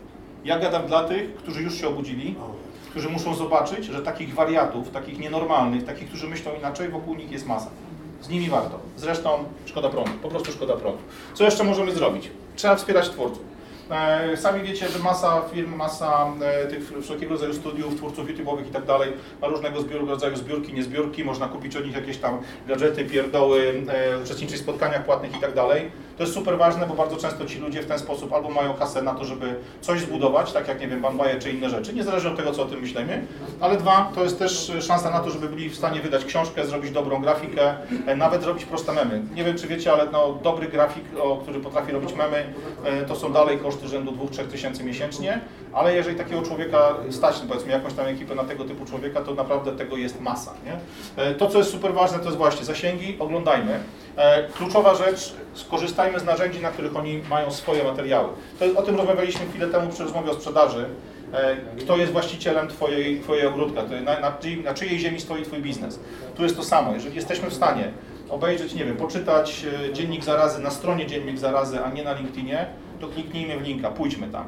Ja 0.45 0.59
gadam 0.59 0.87
dla 0.87 1.05
tych, 1.05 1.35
którzy 1.35 1.63
już 1.63 1.75
się 1.75 1.89
obudzili, 1.89 2.35
którzy 2.91 3.09
muszą 3.09 3.35
zobaczyć, 3.35 3.85
że 3.85 4.03
takich 4.03 4.35
wariatów, 4.35 4.91
takich 4.91 5.19
nienormalnych, 5.19 5.85
takich, 5.85 6.09
którzy 6.09 6.29
myślą 6.29 6.53
inaczej, 6.59 6.89
wokół 6.89 7.15
nich 7.15 7.33
jest 7.33 7.47
masa. 7.47 7.71
Z 8.23 8.29
nimi 8.29 8.51
warto. 8.51 8.79
Zresztą 8.97 9.45
szkoda 9.67 9.89
prądu, 9.89 10.11
po 10.23 10.29
prostu 10.29 10.53
szkoda 10.53 10.77
prądu. 10.77 10.99
Co 11.35 11.45
jeszcze 11.45 11.65
możemy 11.65 11.93
zrobić? 11.93 12.31
Trzeba 12.57 12.77
wspierać 12.77 13.09
twórców. 13.09 13.50
E, 13.91 14.37
Sami 14.37 14.63
wiecie, 14.63 14.89
że 14.89 14.99
masa 14.99 15.43
firm, 15.53 15.75
masa 15.75 16.27
e, 16.43 16.67
tych 16.67 16.93
wszelkiego 17.03 17.33
rodzaju 17.33 17.55
studiów, 17.55 17.97
twórców 17.97 18.29
YouTube'owych 18.29 18.69
i 18.69 18.71
tak 18.71 18.85
dalej 18.85 19.13
ma 19.43 19.49
różnego 19.49 19.79
rodzaju 20.07 20.37
zbiórki, 20.37 20.73
niezbiórki, 20.73 21.25
można 21.25 21.49
kupić 21.49 21.77
od 21.77 21.85
nich 21.85 21.95
jakieś 21.97 22.17
tam 22.17 22.39
gadżety, 22.69 23.05
pierdoły, 23.05 23.83
e, 23.89 24.23
uczestniczyć 24.23 24.57
w 24.57 24.61
spotkaniach 24.61 25.05
płatnych 25.05 25.37
i 25.37 25.41
tak 25.41 25.55
dalej. 25.55 25.91
To 26.17 26.25
jest 26.25 26.35
super 26.35 26.59
ważne, 26.59 26.87
bo 26.87 26.95
bardzo 26.95 27.17
często 27.17 27.47
ci 27.47 27.59
ludzie 27.59 27.83
w 27.83 27.87
ten 27.87 27.99
sposób 27.99 28.33
albo 28.33 28.51
mają 28.51 28.75
kasę 28.75 29.03
na 29.03 29.15
to, 29.15 29.25
żeby 29.25 29.55
coś 29.81 30.01
zbudować, 30.01 30.53
tak 30.53 30.69
jak 30.69 30.81
nie 30.81 30.89
wiem, 30.89 31.01
Banwaje 31.01 31.39
czy 31.39 31.51
inne 31.51 31.71
rzeczy, 31.71 31.95
niezależnie 31.95 32.31
od 32.31 32.37
tego, 32.37 32.53
co 32.53 32.63
o 32.63 32.67
tym 32.67 32.81
myślimy, 32.81 33.27
ale 33.61 33.77
dwa, 33.77 34.13
to 34.15 34.23
jest 34.23 34.39
też 34.39 34.73
szansa 34.81 35.11
na 35.11 35.21
to, 35.21 35.31
żeby 35.31 35.49
byli 35.49 35.71
w 35.71 35.77
stanie 35.77 36.01
wydać 36.01 36.25
książkę, 36.25 36.67
zrobić 36.67 36.91
dobrą 36.91 37.23
grafikę, 37.23 37.75
nawet 38.17 38.43
zrobić 38.43 38.65
proste 38.65 38.93
memy. 38.93 39.23
Nie 39.35 39.45
wiem, 39.45 39.59
czy 39.59 39.67
wiecie, 39.67 39.93
ale 39.93 40.11
no, 40.13 40.39
dobry 40.43 40.69
grafik, 40.69 41.05
który 41.43 41.61
potrafi 41.61 41.93
robić 41.93 42.15
memy, 42.15 42.45
to 43.09 43.17
są 43.17 43.33
dalej 43.33 43.59
koszty 43.59 43.80
rzędu 43.89 44.13
2-3 44.13 44.47
tysięcy 44.47 44.85
miesięcznie, 44.85 45.41
ale 45.73 45.95
jeżeli 45.95 46.17
takiego 46.17 46.43
człowieka 46.43 46.95
stać, 47.11 47.41
no 47.43 47.49
powiedzmy 47.49 47.73
jakąś 47.73 47.93
tam 47.95 48.07
ekipę 48.07 48.35
na 48.35 48.45
tego 48.45 48.65
typu 48.65 48.85
człowieka, 48.85 49.21
to 49.21 49.35
naprawdę 49.35 49.73
tego 49.73 49.97
jest 49.97 50.21
masa. 50.21 50.55
Nie? 50.65 50.77
E, 51.25 51.35
To, 51.35 51.47
co 51.47 51.59
jest 51.59 51.71
super 51.71 51.95
ważne, 51.95 52.19
to 52.19 52.25
jest 52.25 52.37
właśnie 52.37 52.65
zasięgi, 52.65 53.17
oglądajmy. 53.19 53.81
E, 54.17 54.49
Kluczowa 54.49 54.95
rzecz, 54.95 55.35
skorzystajmy 55.55 56.21
z 56.21 56.25
narzędzi, 56.25 56.61
na 56.61 56.71
których 56.71 56.97
oni 56.97 57.23
mają 57.31 57.51
swoje 57.51 57.85
materiały. 57.85 58.29
To, 58.59 58.81
o 58.81 58.83
tym 58.83 58.97
rozmawialiśmy 58.97 59.47
chwilę 59.47 59.67
temu 59.67 59.91
przy 59.91 60.03
rozmowie 60.03 60.31
o 60.31 60.35
sprzedaży. 60.35 60.85
E, 61.33 61.57
Kto 61.79 61.97
jest 61.97 62.13
właścicielem 62.13 62.69
twojej, 62.69 63.21
twojej 63.21 63.47
ogródka, 63.47 63.83
na, 64.05 64.21
na, 64.21 64.33
na 64.65 64.75
czyjej 64.75 64.99
ziemi 64.99 65.21
stoi 65.21 65.43
Twój 65.43 65.59
biznes. 65.59 66.01
Tu 66.37 66.43
jest 66.43 66.57
to 66.57 66.63
samo. 66.65 66.95
Jeżeli 66.95 67.17
jesteśmy 67.17 67.51
w 67.51 67.55
stanie 67.55 67.91
obejrzeć, 68.31 68.75
nie 68.75 68.85
wiem, 68.85 68.97
poczytać 68.97 69.67
e, 69.89 69.93
dziennik 69.93 70.25
zarazy 70.25 70.63
na 70.63 70.71
stronie 70.71 71.07
dziennik 71.07 71.39
zarazy, 71.39 71.81
a 71.85 71.91
nie 71.91 72.05
na 72.05 72.13
LinkedInie, 72.13 72.67
to 73.01 73.09
kliknijmy 73.09 73.59
w 73.59 73.63
linka, 73.63 73.91
pójdźmy 73.91 74.29
tam 74.29 74.45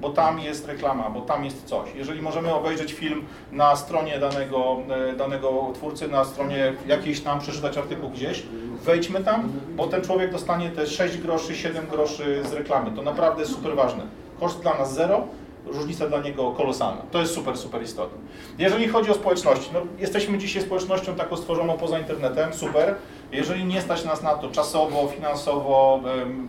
bo 0.00 0.10
tam 0.10 0.40
jest 0.40 0.66
reklama, 0.66 1.10
bo 1.10 1.20
tam 1.20 1.44
jest 1.44 1.64
coś. 1.64 1.94
Jeżeli 1.94 2.22
możemy 2.22 2.54
obejrzeć 2.54 2.92
film 2.92 3.24
na 3.52 3.76
stronie 3.76 4.18
danego, 4.18 4.76
e, 5.10 5.16
danego 5.16 5.70
twórcy, 5.74 6.08
na 6.08 6.24
stronie 6.24 6.72
jakiejś 6.86 7.20
tam, 7.20 7.40
przeczytać 7.40 7.78
artykuł 7.78 8.10
gdzieś, 8.10 8.42
wejdźmy 8.84 9.24
tam, 9.24 9.52
bo 9.76 9.86
ten 9.86 10.02
człowiek 10.02 10.32
dostanie 10.32 10.70
te 10.70 10.86
6 10.86 11.18
groszy, 11.18 11.56
7 11.56 11.86
groszy 11.86 12.42
z 12.50 12.52
reklamy. 12.52 12.90
To 12.96 13.02
naprawdę 13.02 13.46
super 13.46 13.76
ważne. 13.76 14.02
Koszt 14.40 14.60
dla 14.60 14.78
nas 14.78 14.94
zero, 14.94 15.26
różnica 15.66 16.08
dla 16.08 16.20
niego 16.20 16.50
kolosalna. 16.50 17.02
To 17.10 17.20
jest 17.20 17.34
super, 17.34 17.56
super 17.56 17.82
istotne. 17.82 18.18
Jeżeli 18.58 18.88
chodzi 18.88 19.10
o 19.10 19.14
społeczności, 19.14 19.70
no, 19.72 19.80
jesteśmy 19.98 20.38
dzisiaj 20.38 20.62
społecznością 20.62 21.14
taką 21.14 21.36
stworzoną 21.36 21.76
poza 21.76 21.98
internetem, 21.98 22.54
super. 22.54 22.94
Jeżeli 23.32 23.64
nie 23.64 23.80
stać 23.80 24.04
nas 24.04 24.22
na 24.22 24.34
to 24.34 24.48
czasowo, 24.48 25.08
finansowo, 25.08 26.00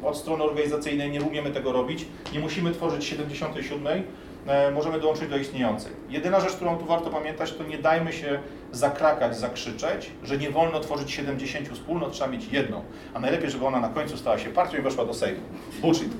od 0.04 0.18
strony 0.18 0.44
organizacyjnej 0.44 1.12
nie 1.12 1.22
umiemy 1.22 1.52
tego 1.52 1.72
robić, 1.72 2.06
nie 2.34 2.40
musimy 2.40 2.72
tworzyć 2.72 3.06
77, 3.06 4.04
e, 4.48 4.72
możemy 4.72 5.00
dołączyć 5.00 5.30
do 5.30 5.38
istniejącej. 5.38 5.92
Jedyna 6.10 6.40
rzecz, 6.40 6.54
którą 6.54 6.78
tu 6.78 6.86
warto 6.86 7.10
pamiętać, 7.10 7.54
to 7.54 7.64
nie 7.64 7.78
dajmy 7.78 8.14
się 8.14 8.40
zakrakać, 8.72 9.38
zakrzyczeć, 9.38 10.12
że 10.24 10.38
nie 10.38 10.50
wolno 10.50 10.80
tworzyć 10.80 11.12
70 11.12 11.70
wspólnot, 11.70 12.12
trzeba 12.14 12.32
mieć 12.32 12.48
jedną. 12.52 12.82
A 13.14 13.20
najlepiej, 13.20 13.50
żeby 13.50 13.66
ona 13.66 13.80
na 13.80 13.90
końcu 13.90 14.18
stała 14.18 14.38
się 14.38 14.50
partią 14.50 14.78
i 14.78 14.82
weszła 14.82 15.06
do 15.06 15.14
Sejmu. 15.14 15.42
Bullshit. 15.82 16.14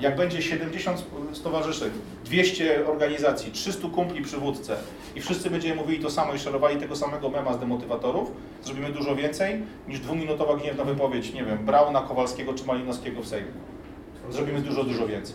Jak 0.00 0.16
będzie 0.16 0.42
70 0.42 1.04
stowarzyszeń, 1.32 1.90
200 2.24 2.86
organizacji, 2.86 3.52
300 3.52 3.88
kumpli 3.88 4.22
przy 4.22 4.36
wódce 4.36 4.76
i 5.16 5.20
wszyscy 5.20 5.50
będziemy 5.50 5.74
mówili 5.74 6.02
to 6.02 6.10
samo 6.10 6.34
i 6.34 6.38
szerowali 6.38 6.80
tego 6.80 6.96
samego 6.96 7.28
mema 7.28 7.54
z 7.54 7.58
demotywatorów, 7.58 8.32
zrobimy 8.62 8.92
dużo 8.92 9.16
więcej 9.16 9.62
niż 9.88 10.00
dwuminutowa 10.00 10.56
gniewna 10.56 10.84
wypowiedź, 10.84 11.32
nie 11.32 11.44
wiem, 11.44 11.58
Brauna, 11.66 12.00
Kowalskiego 12.00 12.54
czy 12.54 12.64
Malinowskiego 12.64 13.22
w 13.22 13.26
Sejmie. 13.26 13.50
Zrobimy 14.30 14.60
dużo, 14.60 14.84
dużo 14.84 15.06
więcej. 15.06 15.34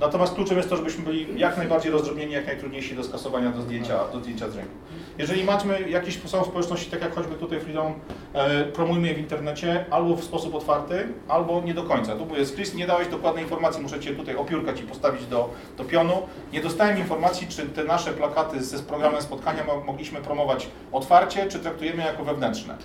Natomiast 0.00 0.34
kluczem 0.34 0.56
jest 0.56 0.70
to, 0.70 0.76
żebyśmy 0.76 1.04
byli 1.04 1.26
jak 1.40 1.56
najbardziej 1.56 1.92
rozdrobnieni, 1.92 2.32
jak 2.32 2.46
najtrudniejsi 2.46 2.96
do 2.96 3.04
skasowania, 3.04 3.50
do 3.50 3.62
zdjęcia, 3.62 3.98
do 4.12 4.20
zdjęcia 4.20 4.48
z 4.50 4.56
ręki. 4.56 4.70
Jeżeli 5.18 5.44
mamy 5.44 5.90
jakieś 5.90 6.20
są 6.24 6.44
społeczności, 6.44 6.90
tak 6.90 7.02
jak 7.02 7.14
choćby 7.14 7.34
tutaj 7.34 7.60
Freedom, 7.60 7.92
e, 8.34 8.64
promujmy 8.64 9.08
je 9.08 9.14
w 9.14 9.18
internecie 9.18 9.84
albo 9.90 10.16
w 10.16 10.24
sposób 10.24 10.54
otwarty, 10.54 11.08
albo 11.28 11.60
nie 11.60 11.74
do 11.74 11.82
końca. 11.82 12.16
Tu 12.16 12.36
jest 12.36 12.54
Chris, 12.54 12.74
nie 12.74 12.86
dałeś 12.86 13.08
dokładnej 13.08 13.44
informacji, 13.44 13.82
muszę 13.82 14.00
Cię 14.00 14.14
tutaj 14.14 14.36
opiórka 14.36 14.72
Ci 14.74 14.82
postawić 14.82 15.26
do, 15.26 15.50
do 15.76 15.84
pionu. 15.84 16.22
Nie 16.52 16.60
dostałem 16.60 16.98
informacji, 16.98 17.46
czy 17.48 17.62
te 17.66 17.84
nasze 17.84 18.12
plakaty 18.12 18.64
z, 18.64 18.82
programem 18.82 19.22
spotkania 19.22 19.64
mo- 19.64 19.80
mogliśmy 19.80 20.20
promować 20.20 20.68
otwarcie, 20.92 21.46
czy 21.46 21.58
traktujemy 21.58 22.02
jako 22.02 22.24
wewnętrzne. 22.24 22.76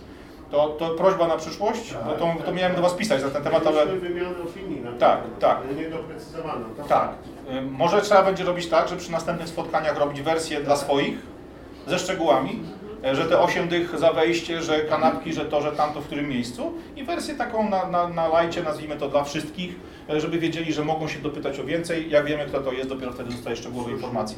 To, 0.51 0.67
to 0.69 0.89
prośba 0.89 1.27
na 1.27 1.37
przyszłość, 1.37 1.93
bo 2.05 2.11
to, 2.11 2.33
to 2.45 2.51
miałem 2.51 2.75
do 2.75 2.81
Was 2.81 2.93
pisać 2.93 3.23
na 3.23 3.29
ten 3.29 3.43
temat, 3.43 3.67
ale... 3.67 3.85
Wymianę 3.85 4.29
opinii 4.43 4.81
na 4.81 4.91
Tak, 4.91 5.21
temat, 5.23 5.39
tak. 5.39 5.57
niedoprecyzowaną. 5.77 6.65
Tak. 6.89 7.09
Y, 7.57 7.61
Może 7.61 8.01
trzeba 8.01 8.23
będzie 8.23 8.43
robić 8.43 8.67
tak, 8.67 8.87
że 8.89 8.97
przy 8.97 9.11
następnych 9.11 9.47
spotkaniach 9.49 9.97
robić 9.99 10.21
wersję 10.21 10.61
dla 10.61 10.75
swoich 10.75 11.17
ze 11.87 11.99
szczegółami, 11.99 12.59
y, 13.11 13.15
że 13.15 13.25
te 13.25 13.39
8 13.39 13.67
dych 13.67 13.97
za 13.99 14.13
wejście, 14.13 14.61
że 14.61 14.79
kanapki, 14.81 15.33
że 15.33 15.45
to, 15.45 15.61
że 15.61 15.71
tamto 15.71 16.01
w 16.01 16.05
którym 16.05 16.29
miejscu 16.29 16.73
i 16.95 17.03
wersję 17.03 17.35
taką 17.35 17.69
na, 17.69 17.85
na, 17.87 18.07
na 18.07 18.27
lajcie, 18.27 18.63
nazwijmy 18.63 18.95
to 18.95 19.09
dla 19.09 19.23
wszystkich, 19.23 19.75
y, 20.13 20.21
żeby 20.21 20.39
wiedzieli, 20.39 20.73
że 20.73 20.83
mogą 20.85 21.07
się 21.07 21.19
dopytać 21.19 21.59
o 21.59 21.63
więcej. 21.63 22.09
Jak 22.09 22.25
wiemy, 22.25 22.45
kto 22.45 22.59
to 22.61 22.71
jest, 22.71 22.89
dopiero 22.89 23.11
wtedy 23.11 23.29
dostaje 23.31 23.55
szczegółowe 23.55 23.91
informacje. 23.91 24.37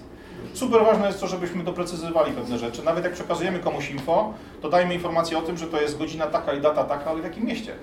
Super 0.53 0.85
ważne 0.85 1.07
jest 1.07 1.19
to, 1.19 1.27
żebyśmy 1.27 1.63
doprecyzowali 1.63 2.31
pewne 2.31 2.57
rzeczy. 2.57 2.83
Nawet 2.83 3.03
jak 3.03 3.13
przekazujemy 3.13 3.59
komuś 3.59 3.91
info, 3.91 4.33
to 4.61 4.69
dajmy 4.69 4.93
informację 4.93 5.37
o 5.37 5.41
tym, 5.41 5.57
że 5.57 5.67
to 5.67 5.81
jest 5.81 5.97
godzina 5.97 6.27
taka 6.27 6.53
i 6.53 6.61
data 6.61 6.83
taka, 6.83 7.09
ale 7.09 7.21
w 7.21 7.23
jakim 7.23 7.45
mieście. 7.45 7.75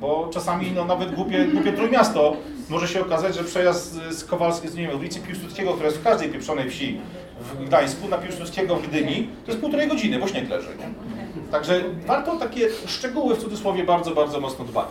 Bo 0.00 0.28
czasami 0.32 0.72
no, 0.72 0.84
nawet 0.84 1.14
głupie, 1.14 1.44
głupie 1.44 1.72
trójmiasto 1.72 2.36
może 2.68 2.88
się 2.88 3.00
okazać, 3.00 3.34
że 3.34 3.44
przejazd 3.44 3.94
z 4.10 4.24
Kowalskiej, 4.24 4.70
z 4.70 4.74
nie 4.74 4.88
wiem, 4.88 4.98
ulicy 4.98 5.20
Piłsudskiego, 5.20 5.72
która 5.72 5.86
jest 5.86 5.98
w 5.98 6.04
każdej 6.04 6.28
pieprzonej 6.28 6.70
wsi 6.70 7.00
w 7.40 7.64
Gdańsku, 7.64 8.08
na 8.08 8.18
Piłsudskiego 8.18 8.76
w 8.76 8.88
Gdyni, 8.88 9.28
to 9.44 9.50
jest 9.50 9.60
półtorej 9.60 9.88
godziny, 9.88 10.18
bo 10.18 10.28
śnieg 10.28 10.50
leży. 10.50 10.68
Nie? 10.78 10.88
Także 11.50 11.84
warto 12.06 12.36
takie 12.36 12.68
szczegóły 12.86 13.34
w 13.34 13.38
cudzysłowie 13.38 13.84
bardzo, 13.84 14.10
bardzo 14.10 14.40
mocno 14.40 14.64
dbać. 14.64 14.88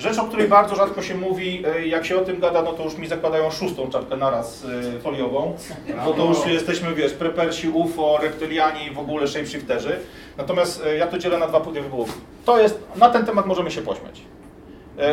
Rzecz, 0.00 0.18
o 0.18 0.24
której 0.24 0.48
bardzo 0.48 0.76
rzadko 0.76 1.02
się 1.02 1.14
mówi, 1.14 1.62
e, 1.66 1.86
jak 1.86 2.04
się 2.04 2.18
o 2.18 2.20
tym 2.20 2.40
gada, 2.40 2.62
no 2.62 2.72
to 2.72 2.84
już 2.84 2.96
mi 2.98 3.06
zakładają 3.06 3.50
szóstą 3.50 3.90
czapkę 3.90 4.16
naraz 4.16 4.64
e, 4.96 5.00
foliową, 5.00 5.56
bo 6.04 6.12
to 6.12 6.24
już 6.26 6.46
jesteśmy, 6.46 6.94
wiesz, 6.94 7.12
prepersi, 7.12 7.68
UFO, 7.68 8.18
reptyliani 8.22 8.86
i 8.86 8.90
w 8.90 8.98
ogóle 8.98 9.28
shapeshifterzy. 9.28 10.00
Natomiast 10.38 10.82
e, 10.86 10.96
ja 10.96 11.06
to 11.06 11.18
dzielę 11.18 11.38
na 11.38 11.46
dwa 11.46 11.60
wybuchu. 11.60 12.12
To 12.44 12.60
jest, 12.60 12.82
na 12.96 13.10
ten 13.10 13.26
temat 13.26 13.46
możemy 13.46 13.70
się 13.70 13.82
pośmiać. 13.82 14.20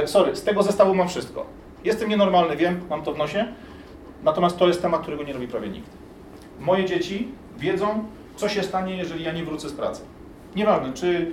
Sorry, 0.06 0.36
z 0.36 0.44
tego 0.44 0.64
zestawu 0.64 0.96
mam 0.96 1.10
wszystko. 1.10 1.46
Jestem 1.84 2.10
nienormalny, 2.10 2.56
wiem, 2.56 2.82
mam 2.90 3.04
to 3.04 3.14
w 3.14 3.18
nosie, 3.18 3.46
natomiast 4.24 4.58
to 4.58 4.68
jest 4.68 4.82
temat, 4.82 5.02
którego 5.02 5.24
nie 5.24 5.34
robi 5.34 5.48
prawie 5.48 5.70
nikt. 5.70 5.90
Moje 6.60 6.86
dzieci 6.86 7.28
wiedzą, 7.58 8.04
co 8.36 8.50
się 8.50 8.64
stanie, 8.64 8.98
jeżeli 8.98 9.24
ja 9.24 9.32
nie 9.32 9.44
wrócę 9.44 9.70
z 9.70 9.74
pracy. 9.74 10.02
Nieważne, 10.56 10.94
czy 10.94 11.32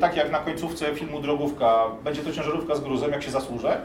tak 0.00 0.16
jak 0.16 0.32
na 0.32 0.38
końcówce 0.38 0.94
filmu 0.94 1.20
Drogówka, 1.20 1.84
będzie 2.04 2.22
to 2.22 2.32
ciężarówka 2.32 2.74
z 2.74 2.80
gruzem, 2.80 3.12
jak 3.12 3.22
się 3.22 3.30
zasłużę, 3.30 3.80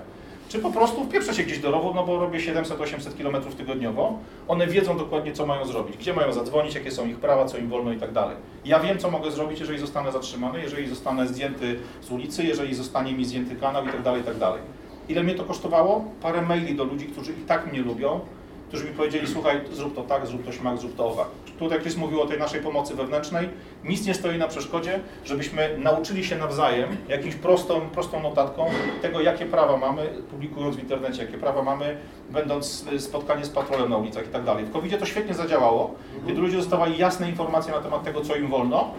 czy 0.49 0.59
po 0.59 0.71
prostu 0.71 1.03
wpieprzę 1.03 1.33
się 1.33 1.43
gdzieś 1.43 1.59
do 1.59 1.71
rowu, 1.71 1.93
no 1.93 2.03
bo 2.03 2.19
robię 2.19 2.39
700-800 2.39 3.17
km 3.17 3.43
tygodniowo. 3.57 4.19
One 4.47 4.67
wiedzą 4.67 4.97
dokładnie, 4.97 5.33
co 5.33 5.45
mają 5.45 5.65
zrobić, 5.65 5.97
gdzie 5.97 6.13
mają 6.13 6.33
zadzwonić, 6.33 6.75
jakie 6.75 6.91
są 6.91 7.07
ich 7.07 7.17
prawa, 7.17 7.45
co 7.45 7.57
im 7.57 7.69
wolno 7.69 7.91
i 7.93 7.97
tak 7.97 8.11
dalej. 8.11 8.35
Ja 8.65 8.79
wiem, 8.79 8.97
co 8.97 9.11
mogę 9.11 9.31
zrobić, 9.31 9.59
jeżeli 9.59 9.79
zostanę 9.79 10.11
zatrzymany, 10.11 10.61
jeżeli 10.61 10.89
zostanę 10.89 11.27
zdjęty 11.27 11.79
z 12.01 12.11
ulicy, 12.11 12.43
jeżeli 12.43 12.75
zostanie 12.75 13.13
mi 13.13 13.25
zdjęty 13.25 13.55
kanał 13.55 13.85
i 13.85 13.89
tak 13.89 14.01
dalej, 14.01 14.21
i 14.21 14.23
tak 14.23 14.37
dalej. 14.37 14.61
Ile 15.09 15.23
mnie 15.23 15.35
to 15.35 15.43
kosztowało? 15.43 16.05
Parę 16.21 16.41
maili 16.41 16.75
do 16.75 16.83
ludzi, 16.83 17.05
którzy 17.05 17.31
i 17.31 17.45
tak 17.47 17.71
mnie 17.71 17.81
lubią, 17.81 18.19
którzy 18.67 18.85
mi 18.85 18.91
powiedzieli, 18.91 19.27
słuchaj, 19.27 19.61
zrób 19.71 19.95
to 19.95 20.01
tak, 20.01 20.27
zrób 20.27 20.45
to 20.45 20.51
śmak, 20.51 20.77
zrób 20.77 20.95
to 20.95 21.05
owak. 21.05 21.27
Tutaj 21.59 21.79
Chris 21.79 21.97
mówił 21.97 22.21
o 22.21 22.25
tej 22.25 22.39
naszej 22.39 22.61
pomocy 22.61 22.95
wewnętrznej. 22.95 23.49
Nic 23.83 24.05
nie 24.05 24.13
stoi 24.13 24.37
na 24.37 24.47
przeszkodzie, 24.47 24.99
żebyśmy 25.25 25.77
nauczyli 25.77 26.25
się 26.25 26.37
nawzajem 26.37 26.97
jakimś 27.07 27.35
prostą, 27.35 27.81
prostą 27.89 28.21
notatką 28.23 28.65
tego, 29.01 29.21
jakie 29.21 29.45
prawa 29.45 29.77
mamy, 29.77 30.09
publikując 30.31 30.75
w 30.75 30.79
internecie, 30.79 31.21
jakie 31.23 31.37
prawa 31.37 31.63
mamy, 31.63 31.97
będąc 32.29 32.85
spotkanie 32.97 33.45
z 33.45 33.49
patrolem 33.49 33.89
na 33.89 33.97
ulicach 33.97 34.25
i 34.25 34.29
tak 34.29 34.43
dalej. 34.43 34.65
W 34.65 34.71
covid 34.71 34.99
to 34.99 35.05
świetnie 35.05 35.33
zadziałało, 35.33 35.95
kiedy 36.27 36.41
ludzie 36.41 36.57
dostawali 36.57 36.97
jasne 36.97 37.29
informacje 37.29 37.73
na 37.73 37.79
temat 37.79 38.03
tego, 38.03 38.21
co 38.21 38.35
im 38.35 38.47
wolno 38.47 38.89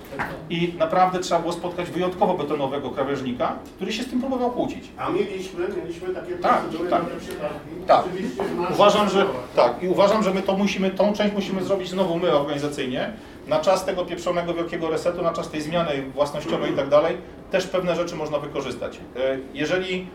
i 0.51 0.75
naprawdę 0.79 1.19
trzeba 1.19 1.41
było 1.41 1.53
spotkać 1.53 1.91
wyjątkowo 1.91 2.35
betonowego 2.35 2.91
krawężnika, 2.91 3.53
który 3.77 3.93
się 3.93 4.03
z 4.03 4.11
tym 4.11 4.21
próbował 4.21 4.51
kłócić. 4.51 4.85
A 4.99 5.11
mieliśmy, 5.11 5.69
mieliśmy 5.83 6.15
takie 6.15 6.35
Tak, 6.35 6.63
tak. 6.91 7.03
Tak. 7.87 8.05
Uważam, 8.73 9.09
że 9.09 9.27
tak 9.57 9.83
i 9.83 9.89
uważam, 9.89 10.23
że 10.23 10.35
my 10.35 10.43
to 10.43 10.57
musimy, 10.57 10.91
tą 10.91 11.13
część 11.13 11.35
musimy 11.35 11.65
zrobić 11.65 11.91
znowu 11.91 12.19
my 12.19 12.33
organizacyjnie, 12.33 13.13
na 13.53 13.61
czas 13.61 13.85
tego 13.85 14.05
pieprzonego 14.05 14.55
wielkiego 14.55 14.91
resetu, 14.91 15.23
na 15.23 15.33
czas 15.33 15.49
tej 15.51 15.61
zmiany 15.61 16.03
własnościowej 16.15 16.73
i 16.73 16.77
tak 16.77 16.89
dalej, 16.89 17.17
też 17.51 17.67
pewne 17.67 17.97
rzeczy 17.97 18.17
można 18.17 18.39
wykorzystać. 18.39 18.97
E, 19.17 19.39
Jeżeli 19.55 20.07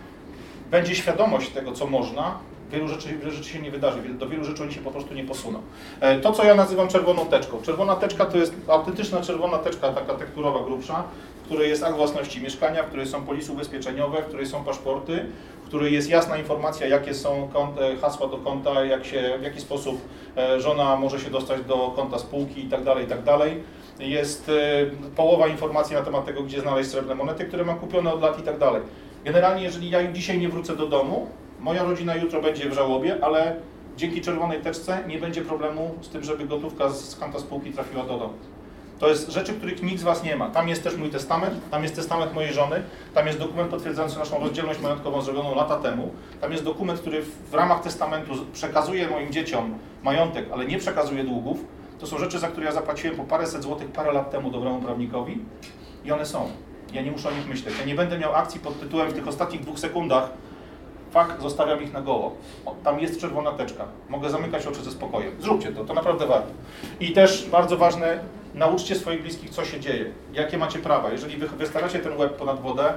będzie 0.71 0.95
świadomość 0.95 1.49
tego, 1.49 1.71
co 1.71 1.87
można, 1.87 2.39
wielu 2.71 2.87
rzeczy, 2.87 3.17
wiele 3.17 3.31
rzeczy 3.31 3.49
się 3.49 3.59
nie 3.59 3.71
wydarzy, 3.71 3.99
do 4.09 4.29
wielu 4.29 4.43
rzeczy 4.43 4.63
oni 4.63 4.73
się 4.73 4.81
po 4.81 4.91
prostu 4.91 5.13
nie 5.13 5.23
posuną. 5.23 5.59
E, 5.99 6.19
To, 6.19 6.31
co 6.31 6.43
ja 6.43 6.55
nazywam 6.55 6.87
czerwoną 6.87 7.25
teczką. 7.25 7.61
Czerwona 7.61 7.95
teczka 7.95 8.25
to 8.25 8.37
jest 8.37 8.53
autentyczna 8.67 9.21
czerwona 9.21 9.57
teczka, 9.57 9.89
taka 9.89 10.13
tekturowa, 10.13 10.63
grubsza, 10.63 11.03
w 11.41 11.45
której 11.45 11.69
jest 11.69 11.83
akt 11.83 11.95
własności 11.95 12.41
mieszkania, 12.41 12.83
w 12.83 12.87
której 12.87 13.05
są 13.07 13.25
polisy 13.25 13.51
ubezpieczeniowe, 13.51 14.21
w 14.21 14.25
której 14.25 14.45
są 14.45 14.63
paszporty, 14.63 15.25
w 15.63 15.67
której 15.67 15.93
jest 15.93 16.09
jasna 16.09 16.37
informacja, 16.37 16.87
jakie 16.87 17.13
są 17.13 17.49
hasła 18.01 18.27
do 18.27 18.37
konta, 18.37 18.85
jak 18.85 19.05
się, 19.05 19.37
w 19.39 19.43
jaki 19.43 19.61
sposób 19.61 20.01
e, 20.37 20.61
żona 20.61 20.95
może 20.95 21.19
się 21.19 21.29
dostać 21.29 21.61
do 21.61 21.93
konta 21.95 22.19
spółki 22.19 22.65
i 22.65 22.69
tak 22.69 22.83
dalej, 22.83 23.05
i 23.05 23.07
tak. 23.07 23.19
Jest 23.99 24.49
e, 24.49 24.85
połowa 25.15 25.47
informacji 25.47 25.95
na 25.95 26.01
temat 26.01 26.25
tego, 26.25 26.43
gdzie 26.43 26.61
znaleźć 26.61 26.89
srebrne 26.89 27.15
monety, 27.15 27.45
które 27.45 27.65
mam 27.65 27.79
kupione 27.79 28.13
od 28.13 28.21
lat 28.21 28.39
i 28.39 28.41
tak. 28.41 28.55
Generalnie, 29.25 29.63
jeżeli 29.63 29.89
ja 29.89 30.11
dzisiaj 30.11 30.39
nie 30.39 30.49
wrócę 30.49 30.75
do 30.75 30.87
domu, 30.87 31.27
moja 31.59 31.83
rodzina 31.83 32.15
jutro 32.15 32.41
będzie 32.41 32.69
w 32.69 32.73
żałobie, 32.73 33.17
ale 33.21 33.55
dzięki 33.97 34.21
czerwonej 34.21 34.61
teczce 34.61 35.03
nie 35.07 35.17
będzie 35.17 35.41
problemu 35.41 35.95
z 36.01 36.09
tym, 36.09 36.23
żeby 36.23 36.45
gotówka 36.45 36.89
z 36.89 37.15
konta 37.15 37.39
spółki 37.39 37.71
trafiła 37.71 38.03
do 38.03 38.17
domu. 38.17 38.33
To 38.99 39.09
jest 39.09 39.29
rzeczy, 39.29 39.53
których 39.53 39.83
nikt 39.83 39.99
z 39.99 40.03
Was 40.03 40.23
nie 40.23 40.35
ma. 40.35 40.49
Tam 40.49 40.67
jest 40.67 40.83
też 40.83 40.95
mój 40.95 41.09
testament, 41.09 41.69
tam 41.69 41.83
jest 41.83 41.95
testament 41.95 42.33
mojej 42.33 42.53
żony, 42.53 42.83
tam 43.13 43.27
jest 43.27 43.39
dokument 43.39 43.69
potwierdzający 43.69 44.19
naszą 44.19 44.39
rozdzielność 44.39 44.81
majątkową 44.81 45.21
zrobioną 45.21 45.55
lata 45.55 45.75
temu, 45.75 46.11
tam 46.41 46.51
jest 46.51 46.63
dokument, 46.63 46.99
który 46.99 47.21
w 47.51 47.53
ramach 47.53 47.81
testamentu 47.81 48.33
przekazuje 48.53 49.09
moim 49.09 49.31
dzieciom 49.31 49.73
majątek, 50.03 50.45
ale 50.53 50.65
nie 50.65 50.77
przekazuje 50.77 51.23
długów. 51.23 51.59
To 51.99 52.07
są 52.07 52.17
rzeczy, 52.17 52.39
za 52.39 52.47
które 52.47 52.65
ja 52.65 52.71
zapłaciłem 52.71 53.15
po 53.15 53.23
paręset 53.23 53.63
złotych 53.63 53.91
parę 53.91 54.11
lat 54.11 54.31
temu 54.31 54.51
dobremu 54.51 54.81
prawnikowi 54.81 55.41
i 56.05 56.11
one 56.11 56.25
są. 56.25 56.49
Ja 56.93 57.01
nie 57.01 57.11
muszę 57.11 57.29
o 57.29 57.31
nich 57.31 57.47
myśleć. 57.49 57.75
Ja 57.79 57.85
nie 57.85 57.95
będę 57.95 58.19
miał 58.19 58.35
akcji 58.35 58.59
pod 58.59 58.79
tytułem 58.79 59.09
w 59.09 59.13
tych 59.13 59.27
ostatnich 59.27 59.61
dwóch 59.61 59.79
sekundach 59.79 60.29
Zostawiam 61.41 61.83
ich 61.83 61.93
na 61.93 62.01
goło. 62.01 62.35
O, 62.65 62.75
tam 62.83 62.99
jest 62.99 63.21
czerwona 63.21 63.51
teczka. 63.51 63.85
Mogę 64.09 64.29
zamykać 64.29 64.67
oczy 64.67 64.83
ze 64.83 64.91
spokojem. 64.91 65.31
Zróbcie 65.39 65.71
to, 65.71 65.85
to 65.85 65.93
naprawdę 65.93 66.27
warto. 66.27 66.49
I 66.99 67.11
też 67.11 67.49
bardzo 67.51 67.77
ważne, 67.77 68.19
nauczcie 68.55 68.95
swoich 68.95 69.21
bliskich, 69.21 69.49
co 69.49 69.65
się 69.65 69.79
dzieje, 69.79 70.05
jakie 70.33 70.57
macie 70.57 70.79
prawa. 70.79 71.11
Jeżeli 71.11 71.37
wy 71.37 71.47
wystawiacie 71.47 71.99
ten 71.99 72.17
łeb 72.17 72.35
ponad 72.37 72.61
wodę, 72.61 72.93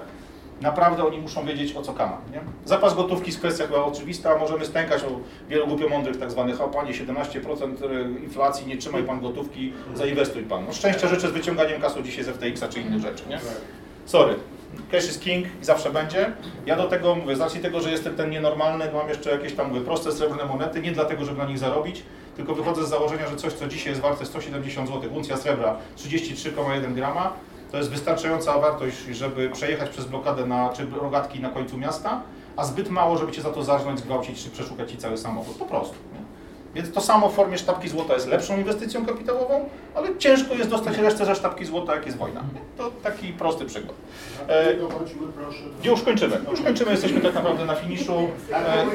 naprawdę 0.60 1.06
oni 1.06 1.18
muszą 1.18 1.46
wiedzieć, 1.46 1.76
o 1.76 1.82
co 1.82 1.92
kama. 1.92 2.18
Nie? 2.32 2.40
Zapas 2.64 2.94
gotówki 2.94 3.26
jest 3.26 3.38
kwestia 3.38 3.66
chyba 3.66 3.84
oczywista, 3.84 4.38
możemy 4.38 4.64
stękać 4.64 5.04
o 5.04 5.06
wielu 5.48 5.66
głupio 5.66 5.88
mądrych 5.88 6.18
tak 6.18 6.30
zwanych, 6.30 6.60
a 6.60 6.68
panie 6.68 6.92
17% 6.92 8.22
inflacji, 8.22 8.66
nie 8.66 8.76
trzymaj 8.76 9.02
pan 9.02 9.20
gotówki, 9.20 9.72
zainwestuj 9.94 10.42
pan. 10.42 10.64
No 10.66 10.72
szczęścia 10.72 11.08
życzę 11.08 11.28
z 11.28 11.32
wyciąganiem 11.32 11.80
kasu 11.80 12.02
dzisiaj 12.02 12.24
z 12.24 12.28
FTX-a 12.28 12.68
czy 12.68 12.80
innych 12.80 13.00
rzeczy. 13.00 13.24
Nie? 13.28 13.38
Sorry. 14.06 14.34
Cash 14.90 15.04
is 15.04 15.18
king 15.18 15.46
i 15.62 15.64
zawsze 15.64 15.90
będzie. 15.90 16.32
Ja 16.66 16.76
do 16.76 16.88
tego 16.88 17.14
mówię, 17.14 17.36
z 17.36 17.40
racji 17.40 17.60
tego, 17.60 17.80
że 17.80 17.90
jestem 17.90 18.16
ten 18.16 18.30
nienormalny, 18.30 18.92
mam 18.92 19.08
jeszcze 19.08 19.30
jakieś 19.30 19.52
tam 19.52 19.68
mówię, 19.68 19.80
proste 19.80 20.12
srebrne 20.12 20.44
monety, 20.44 20.80
nie 20.80 20.92
dlatego, 20.92 21.24
żeby 21.24 21.38
na 21.38 21.44
nich 21.44 21.58
zarobić, 21.58 22.02
tylko 22.36 22.54
wychodzę 22.54 22.86
z 22.86 22.88
założenia, 22.88 23.28
że 23.28 23.36
coś, 23.36 23.52
co 23.52 23.68
dzisiaj 23.68 23.88
jest 23.88 24.02
warte 24.02 24.26
170 24.26 24.88
zł, 24.88 25.10
uncja 25.14 25.36
srebra 25.36 25.76
33,1 25.96 26.94
grama, 26.94 27.32
to 27.70 27.76
jest 27.76 27.90
wystarczająca 27.90 28.58
wartość, 28.58 28.96
żeby 28.96 29.50
przejechać 29.50 29.90
przez 29.90 30.04
blokadę 30.04 30.46
na, 30.46 30.68
czy 30.68 30.86
rogatki 31.02 31.40
na 31.40 31.48
końcu 31.48 31.78
miasta, 31.78 32.22
a 32.56 32.64
zbyt 32.64 32.88
mało, 32.90 33.18
żeby 33.18 33.32
cię 33.32 33.42
za 33.42 33.50
to 33.50 33.64
zarżnąć, 33.64 34.00
zgwałcić 34.00 34.44
czy 34.44 34.50
przeszukać 34.50 34.90
ci 34.90 34.96
cały 34.96 35.18
samochód. 35.18 35.56
Po 35.56 35.64
prostu. 35.64 35.94
Więc 36.74 36.92
to 36.92 37.00
samo 37.00 37.28
w 37.28 37.34
formie 37.34 37.58
sztabki 37.58 37.88
złota 37.88 38.14
jest 38.14 38.28
lepszą 38.28 38.56
inwestycją 38.56 39.06
kapitałową, 39.06 39.68
ale 39.94 40.08
ciężko 40.18 40.54
jest 40.54 40.70
dostać 40.70 40.98
resztę 40.98 41.24
za 41.24 41.34
sztabki 41.34 41.64
złota, 41.64 41.94
jak 41.94 42.06
jest 42.06 42.18
wojna. 42.18 42.42
To 42.78 42.90
taki 43.02 43.32
prosty 43.32 43.64
przykład. 43.64 43.94
E, 44.48 44.74
już 45.84 46.02
kończymy. 46.02 46.40
Już 46.50 46.60
kończymy, 46.60 46.90
jesteśmy 46.90 47.20
tak 47.20 47.34
naprawdę 47.34 47.64
na 47.64 47.74
finiszu. 47.74 48.28
E, 48.52 48.86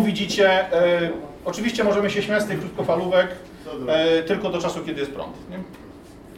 widzicie, 0.00 0.72
e, 0.72 1.10
oczywiście 1.44 1.84
możemy 1.84 2.10
się 2.10 2.22
śmiać 2.22 2.42
z 2.42 2.46
tych 2.46 2.60
krótkofalówek, 2.60 3.28
e, 3.88 4.22
tylko 4.22 4.50
do 4.50 4.58
czasu, 4.58 4.80
kiedy 4.86 5.00
jest 5.00 5.12
prąd. 5.12 5.50
Nie? 5.50 5.58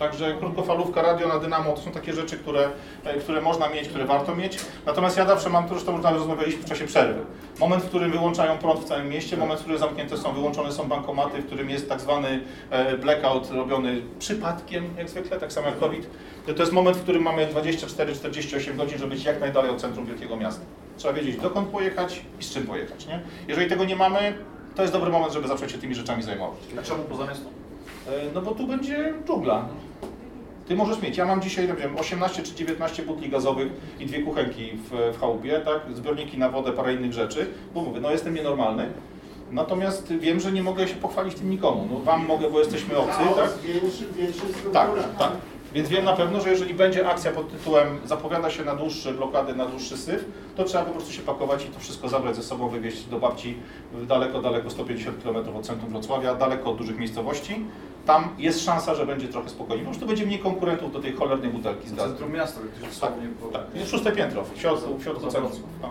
Także 0.00 0.34
krótkofalówka, 0.38 1.02
radio 1.02 1.28
na 1.28 1.38
dynamo 1.38 1.72
to 1.72 1.80
są 1.80 1.90
takie 1.90 2.12
rzeczy, 2.12 2.36
które, 2.36 2.68
e, 3.04 3.18
które 3.18 3.40
można 3.40 3.68
mieć, 3.68 3.88
które 3.88 4.04
warto 4.04 4.36
mieć. 4.36 4.58
Natomiast 4.86 5.16
ja 5.16 5.26
zawsze 5.26 5.50
mam, 5.50 5.64
to 5.64 5.74
zresztą 5.74 5.92
już 5.92 6.02
nawet 6.02 6.18
rozmawialiśmy 6.18 6.62
w 6.62 6.64
czasie 6.64 6.86
przerwy. 6.86 7.20
Moment, 7.58 7.82
w 7.82 7.88
którym 7.88 8.10
wyłączają 8.10 8.58
prąd 8.58 8.80
w 8.80 8.84
całym 8.84 9.08
mieście, 9.08 9.36
moment, 9.36 9.60
w 9.60 9.62
którym 9.62 9.78
zamknięte 9.80 10.16
są, 10.16 10.32
wyłączone 10.32 10.72
są 10.72 10.88
bankomaty, 10.88 11.42
w 11.42 11.46
którym 11.46 11.70
jest 11.70 11.88
tak 11.88 12.00
zwany 12.00 12.40
e, 12.70 12.98
blackout 12.98 13.50
robiony 13.50 14.02
przypadkiem, 14.18 14.84
jak 14.98 15.10
zwykle, 15.10 15.40
tak 15.40 15.52
samo 15.52 15.66
jak 15.66 15.78
COVID. 15.78 16.10
To 16.46 16.54
to 16.54 16.62
jest 16.62 16.72
moment, 16.72 16.96
w 16.96 17.02
którym 17.02 17.22
mamy 17.22 17.46
24-48 17.46 18.76
godzin, 18.76 18.98
żeby 18.98 19.14
być 19.14 19.24
jak 19.24 19.40
najdalej 19.40 19.70
od 19.70 19.80
centrum 19.80 20.06
wielkiego 20.06 20.36
miasta. 20.36 20.62
Trzeba 20.96 21.14
wiedzieć, 21.14 21.36
dokąd 21.36 21.68
pojechać 21.68 22.22
i 22.40 22.44
z 22.44 22.50
czym 22.54 22.66
pojechać. 22.66 23.06
Nie? 23.06 23.20
Jeżeli 23.48 23.68
tego 23.68 23.84
nie 23.84 23.96
mamy, 23.96 24.34
to 24.76 24.82
jest 24.82 24.94
dobry 24.94 25.10
moment, 25.10 25.32
żeby 25.32 25.48
zacząć 25.48 25.72
się 25.72 25.78
tymi 25.78 25.94
rzeczami 25.94 26.22
zajmować. 26.22 26.60
A 26.78 26.82
czemu 26.82 27.02
poza 27.04 27.26
miasto? 27.26 27.46
E, 28.08 28.10
No 28.34 28.42
bo 28.42 28.50
tu 28.50 28.66
będzie 28.66 29.14
dżungla. 29.26 29.68
Ty 30.70 30.76
możesz 30.76 31.02
mieć, 31.02 31.16
ja 31.16 31.24
mam 31.26 31.42
dzisiaj, 31.42 31.66
nie 31.68 31.74
wiem, 31.74 31.96
18 31.96 32.42
czy 32.42 32.54
19 32.54 33.02
butli 33.02 33.28
gazowych 33.28 33.68
i 34.00 34.06
dwie 34.06 34.22
kuchenki 34.22 34.72
w, 34.72 35.16
w 35.16 35.20
chałupie, 35.20 35.61
tak, 35.64 35.80
zbiorniki 35.94 36.38
na 36.38 36.48
wodę, 36.48 36.72
parę 36.72 36.94
innych 36.94 37.12
rzeczy, 37.12 37.46
bo 37.74 37.83
mówię, 37.83 38.00
no 38.00 38.11
jestem 38.11 38.35
nienormalny, 38.35 38.88
natomiast 39.50 40.12
wiem, 40.12 40.40
że 40.40 40.52
nie 40.52 40.62
mogę 40.62 40.88
się 40.88 40.94
pochwalić 40.94 41.35
tym 41.35 41.50
nikomu. 41.50 41.88
No 41.90 41.98
wam 41.98 42.26
mogę, 42.26 42.50
bo 42.50 42.59
jesteśmy 42.59 42.96
obcy, 42.96 43.18
tak? 43.37 43.50
Większy, 43.62 44.04
większy. 44.16 44.40
Tak, 44.72 44.90
tak. 45.18 45.33
Więc 45.74 45.88
wiem 45.88 46.04
na 46.04 46.12
pewno, 46.12 46.40
że 46.40 46.50
jeżeli 46.50 46.74
będzie 46.74 47.09
akcja 47.09 47.30
pod 47.30 47.50
tytułem 47.52 47.98
zapowiada 48.04 48.50
się 48.50 48.64
na 48.64 48.74
dłuższe 48.74 49.12
blokady, 49.12 49.54
na 49.54 49.66
dłuższy 49.66 49.96
syf, 49.96 50.24
to 50.56 50.64
trzeba 50.64 50.85
po 50.85 50.92
prostu 50.92 51.12
się 51.12 51.22
pakować 51.22 51.64
i 51.64 51.68
to 51.68 51.80
wszystko 51.80 52.09
zabrać 52.09 52.37
ze 52.37 52.42
sobą, 52.42 52.68
wywieźć 52.68 53.04
do 53.04 53.18
babci 53.18 53.56
daleko, 54.09 54.42
daleko 54.42 54.70
150 54.70 55.22
km 55.22 55.56
od 55.56 55.66
centrum 55.66 55.90
Wrocławia, 55.90 56.35
daleko 56.35 56.70
od 56.70 56.76
dużych 56.76 56.98
miejscowości. 56.98 57.64
Tam 58.06 58.28
jest 58.38 58.64
szansa, 58.64 58.94
że 58.94 59.06
będzie 59.06 59.28
trochę 59.28 59.48
spokojniej. 59.48 59.85
Po 59.85 59.90
prostu 59.90 60.06
będzie 60.06 60.26
mniej 60.26 60.38
konkurentów 60.38 60.92
do 60.92 61.00
tej 61.00 61.12
cholernej 61.12 61.50
butelki 61.50 61.88
z 61.88 61.92
gazem. 61.92 62.11
Centrum 62.11 62.33
miasta, 62.33 62.61
to 62.61 62.66
Tak, 62.80 62.90
dosłownie 62.90 63.28
po... 63.40 63.46
tak. 63.46 63.62
Jest 63.74 63.90
szóste 63.90 64.12
piętro, 64.12 64.44
w 64.54 64.61
środku, 64.61 64.98
w 64.98 65.02
środku 65.02 65.30
centrum. 65.30 65.52
No. 65.83 65.90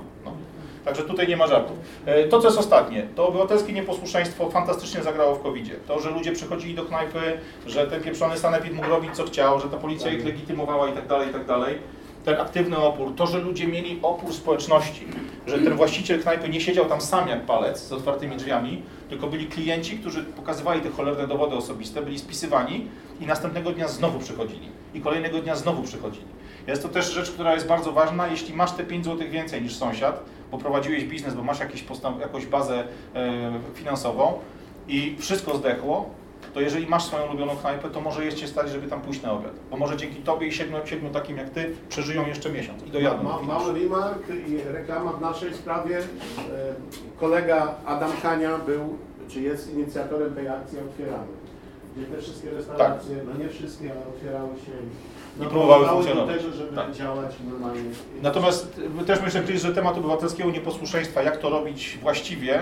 Także 0.86 1.04
tutaj 1.04 1.28
nie 1.28 1.38
ma 1.38 1.48
żartów. 1.48 1.78
E, 2.06 2.24
To, 2.24 2.40
co 2.40 2.48
jest 2.48 2.60
ostatnie, 2.60 3.08
to 3.16 3.28
obywatelskie 3.28 3.74
nieposłuszeństwo 3.74 4.50
fantastycznie 4.50 5.04
zagrało 5.04 5.36
w 5.36 5.42
covid 5.44 5.66
-zie. 5.66 5.76
To, 5.88 6.00
że 6.00 6.10
ludzie 6.10 6.32
przychodzili 6.32 6.76
do 6.76 6.86
knajpy, 6.86 7.20
że 7.68 7.88
ten 7.88 8.02
pieprzony 8.02 8.38
sanepid 8.38 8.74
mógł 8.74 8.90
robić 8.90 9.12
co 9.14 9.24
chciał, 9.24 9.60
że 9.60 9.68
ta 9.68 9.78
policja 9.78 10.12
ich 10.12 10.26
legitymowała 10.26 10.90
i 10.90 10.94
tak 10.94 11.08
dalej, 11.08 11.30
i 11.30 11.34
tak 11.34 11.46
dalej. 11.46 11.76
Ten 12.26 12.42
aktywny 12.42 12.78
opór, 12.78 13.16
to, 13.16 13.28
że 13.28 13.40
ludzie 13.40 13.68
mieli 13.68 14.00
opór 14.02 14.34
społeczności, 14.34 15.08
że 15.48 15.60
ten 15.60 15.76
właściciel 15.76 16.22
knajpy 16.22 16.50
nie 16.50 16.62
siedział 16.62 16.86
tam 16.86 17.02
sam 17.02 17.28
jak 17.28 17.46
palec 17.46 17.88
z 17.88 17.92
otwartymi 17.94 18.36
drzwiami, 18.38 18.82
tylko 19.10 19.28
byli 19.28 19.48
klienci, 19.48 19.98
którzy 19.98 20.24
pokazywali 20.24 20.82
te 20.82 20.90
cholerne 20.90 21.28
dowody 21.28 21.56
osobiste, 21.56 22.02
byli 22.02 22.20
spisywani 22.20 22.88
i 23.22 23.26
następnego 23.26 23.72
dnia 23.72 23.88
znowu 23.88 24.20
przychodzili. 24.20 24.70
I 24.94 25.02
kolejnego 25.02 25.42
dnia 25.42 25.56
znowu 25.56 25.84
przychodzili. 25.84 26.26
Jest 26.68 26.84
to 26.84 26.90
też 26.90 27.12
rzecz, 27.14 27.32
która 27.32 27.54
jest 27.54 27.68
bardzo 27.68 27.92
ważna. 27.92 28.28
Jeśli 28.28 28.54
masz 28.54 28.72
te 28.72 28.84
5 28.84 29.06
zł 29.06 29.28
więcej 29.30 29.62
niż 29.62 29.76
sąsiad, 29.76 30.24
bo 30.52 30.58
prowadziłeś 30.58 31.04
biznes, 31.06 31.34
bo 31.34 31.44
masz 31.44 31.60
jakieś 31.60 31.84
posta- 31.84 32.20
jakąś 32.22 32.46
bazę 32.46 32.84
e, 33.16 33.52
finansową 33.74 34.34
i 34.88 35.16
wszystko 35.20 35.58
zdechło, 35.58 36.10
to 36.54 36.62
jeżeli 36.62 36.88
masz 36.88 37.04
swoją 37.06 37.26
ulubioną 37.28 37.56
knajpę, 37.56 37.90
to 37.90 38.02
może 38.02 38.26
jest 38.26 38.38
cię 38.38 38.48
stać, 38.48 38.70
żeby 38.70 38.88
tam 38.88 39.02
pójść 39.02 39.22
na 39.22 39.32
obiad. 39.32 39.52
Bo 39.72 39.78
może 39.78 39.98
dzięki 39.98 40.16
tobie 40.22 40.48
i 40.48 40.52
siedmiu, 40.52 40.78
siedmiu 40.86 41.10
takim 41.10 41.38
jak 41.38 41.50
ty 41.50 41.76
przeżyją 41.90 42.28
jeszcze 42.28 42.50
miesiąc 42.50 42.84
i 42.84 42.92
dojadą. 42.92 43.24
Ma, 43.24 43.34
finiszu. 43.38 43.46
mały 43.54 43.80
remark 43.80 44.24
i 44.48 44.58
reklama 44.74 45.12
w 45.12 45.22
naszej 45.22 45.54
sprawie. 45.54 45.98
E, 45.98 46.04
Kolega 47.20 47.76
Adam 47.86 48.12
Kania 48.22 48.58
był, 48.58 48.98
czy 49.28 49.42
jest 49.42 49.74
inicjatorem 49.74 50.34
tej 50.36 50.48
akcji 50.48 50.78
Otwieramy. 50.90 51.28
Gdzie 51.98 52.06
te 52.06 52.22
wszystkie 52.22 52.50
restauracje, 52.50 53.16
no 53.26 53.44
nie 53.44 53.50
wszystkie, 53.50 53.92
ale 53.92 54.02
otwierały 54.16 54.50
się 54.56 54.72
I 55.38 55.40
próbowały 55.42 55.88
funkcjonować. 55.88 56.36
do 56.36 56.42
tego, 56.44 56.56
żeby 56.58 56.76
Tak. 56.76 56.92
działać 56.92 57.32
normalnie. 57.52 57.82
Natomiast 58.22 58.82
też 59.08 59.22
myślę, 59.22 59.42
że 59.58 59.74
temat 59.74 59.98
obywatelskiego 59.98 60.50
nieposłuszeństwa, 60.52 61.22
jak 61.22 61.38
to 61.38 61.50
robić 61.50 61.98
właściwie, 62.02 62.60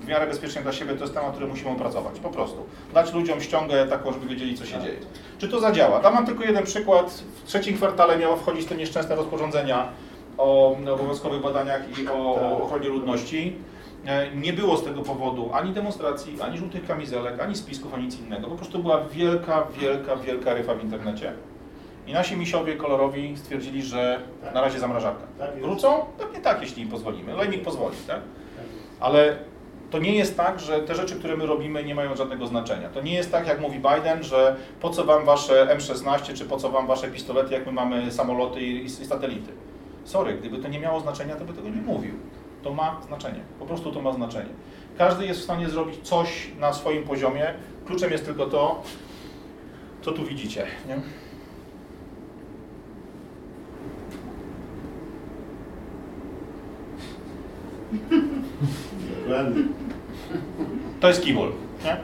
w 0.00 0.06
miarę 0.08 0.26
bezpiecznie 0.26 0.62
dla 0.62 0.72
siebie, 0.72 0.94
to 0.94 1.00
jest 1.04 1.14
temat, 1.14 1.30
który 1.32 1.46
musimy 1.46 1.70
opracować. 1.70 2.20
Po 2.20 2.28
prostu. 2.30 2.56
Dać 2.94 3.12
ludziom 3.14 3.40
ściągę 3.40 3.86
taką, 3.86 4.12
żeby 4.12 4.26
wiedzieli, 4.26 4.54
co 4.58 4.66
się 4.66 4.80
dzieje. 4.80 4.98
Czy 5.38 5.48
to 5.48 5.60
zadziała? 5.60 6.00
Dam 6.00 6.14
wam 6.14 6.26
tylko 6.26 6.44
jeden 6.44 6.64
przykład. 6.64 7.22
W 7.44 7.46
trzecim 7.46 7.76
kwartale 7.76 8.18
miało 8.18 8.36
wchodzić 8.36 8.66
te 8.66 8.74
nieszczęsne 8.76 9.16
rozporządzenia 9.16 9.88
o 10.38 10.76
obowiązkowych 10.92 11.42
badaniach 11.42 11.98
i 11.98 12.08
o, 12.08 12.12
o 12.34 12.62
ochronie 12.62 12.88
ludności. 12.88 13.56
E, 14.06 14.36
Nie 14.36 14.52
było 14.52 14.76
z 14.76 14.84
tego 14.84 15.02
powodu 15.02 15.50
ani 15.52 15.72
demonstracji, 15.72 16.42
ani 16.42 16.58
żółtych 16.58 16.86
kamizelek, 16.86 17.40
ani 17.40 17.56
spisków, 17.56 17.94
ani 17.94 18.04
nic 18.04 18.18
innego. 18.20 18.48
Po 18.48 18.56
prostu 18.56 18.78
była 18.78 19.00
wielka, 19.12 19.66
wielka, 19.80 20.16
wielka 20.16 20.54
ryfa 20.54 20.74
w 20.74 20.84
internecie. 20.84 21.32
I 22.08 22.12
nasi 22.12 22.36
misiowie 22.36 22.76
kolorowi 22.76 23.36
stwierdzili, 23.36 23.82
że 23.82 24.20
na 24.54 24.60
razie 24.60 24.78
zamrażarka. 24.80 25.22
Tak. 25.38 25.62
Wrócą? 25.62 26.00
Pewnie 26.18 26.40
tak, 26.40 26.62
jeśli 26.62 26.82
im 26.82 26.88
pozwolimy. 26.88 27.32
Lejmik 27.36 27.62
pozwoli, 27.62 27.96
tak? 28.06 28.20
Ale 29.00 29.36
to 29.90 29.98
nie 29.98 30.14
jest 30.14 30.36
tak, 30.36 30.60
że 30.60 30.80
te 30.80 30.94
rzeczy, 30.94 31.16
które 31.16 31.36
my 31.36 31.46
robimy, 31.46 31.84
nie 31.84 31.94
mają 31.94 32.16
żadnego 32.16 32.46
znaczenia. 32.46 32.88
To 32.88 33.00
nie 33.02 33.14
jest 33.14 33.32
tak, 33.32 33.46
jak 33.46 33.60
mówi 33.60 33.78
Biden, 33.78 34.22
że 34.22 34.56
po 34.80 34.90
co 34.90 35.04
wam 35.04 35.24
wasze 35.24 35.76
M16, 35.76 36.34
czy 36.34 36.44
po 36.44 36.56
co 36.56 36.70
wam 36.70 36.86
wasze 36.86 37.08
pistolety, 37.08 37.54
jak 37.54 37.66
my 37.66 37.72
mamy 37.72 38.12
samoloty 38.12 38.60
i, 38.60 38.84
i 38.84 38.90
satelity. 38.90 39.52
Sorry, 40.04 40.34
gdyby 40.34 40.58
to 40.58 40.68
nie 40.68 40.80
miało 40.80 41.00
znaczenia, 41.00 41.36
to 41.36 41.44
by 41.44 41.52
tego 41.52 41.68
nie 41.68 41.82
mówił. 41.82 42.14
To 42.62 42.74
ma 42.74 43.00
znaczenie. 43.06 43.40
Po 43.58 43.66
prostu 43.66 43.92
to 43.92 44.02
ma 44.02 44.12
znaczenie. 44.12 44.50
Każdy 44.98 45.26
jest 45.26 45.40
w 45.40 45.44
stanie 45.44 45.68
zrobić 45.68 45.96
coś 46.02 46.50
na 46.60 46.72
swoim 46.72 47.02
poziomie. 47.02 47.54
Kluczem 47.86 48.10
jest 48.10 48.24
tylko 48.24 48.46
to, 48.46 48.82
co 50.02 50.12
tu 50.12 50.24
widzicie. 50.24 50.66
Nie? 50.88 51.00
Dokładnie. 59.20 59.62
To 61.00 61.08
jest 61.08 61.24
keyboard, 61.24 61.54
nie? 61.84 61.96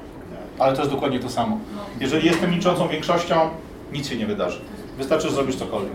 Ale 0.59 0.75
to 0.75 0.81
jest 0.83 0.93
dokładnie 0.95 1.21
to 1.21 1.29
samo. 1.29 1.59
Jeżeli 2.01 2.27
jestem 2.27 2.51
liczącą 2.51 2.89
większością, 2.89 3.49
nic 3.93 4.09
się 4.09 4.17
nie 4.17 4.27
wydarzy. 4.27 4.61
Wystarczy, 4.99 5.29
że 5.29 5.35
zrobisz 5.35 5.57
cokolwiek. 5.57 5.93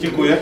Dziękuję. 0.00 0.36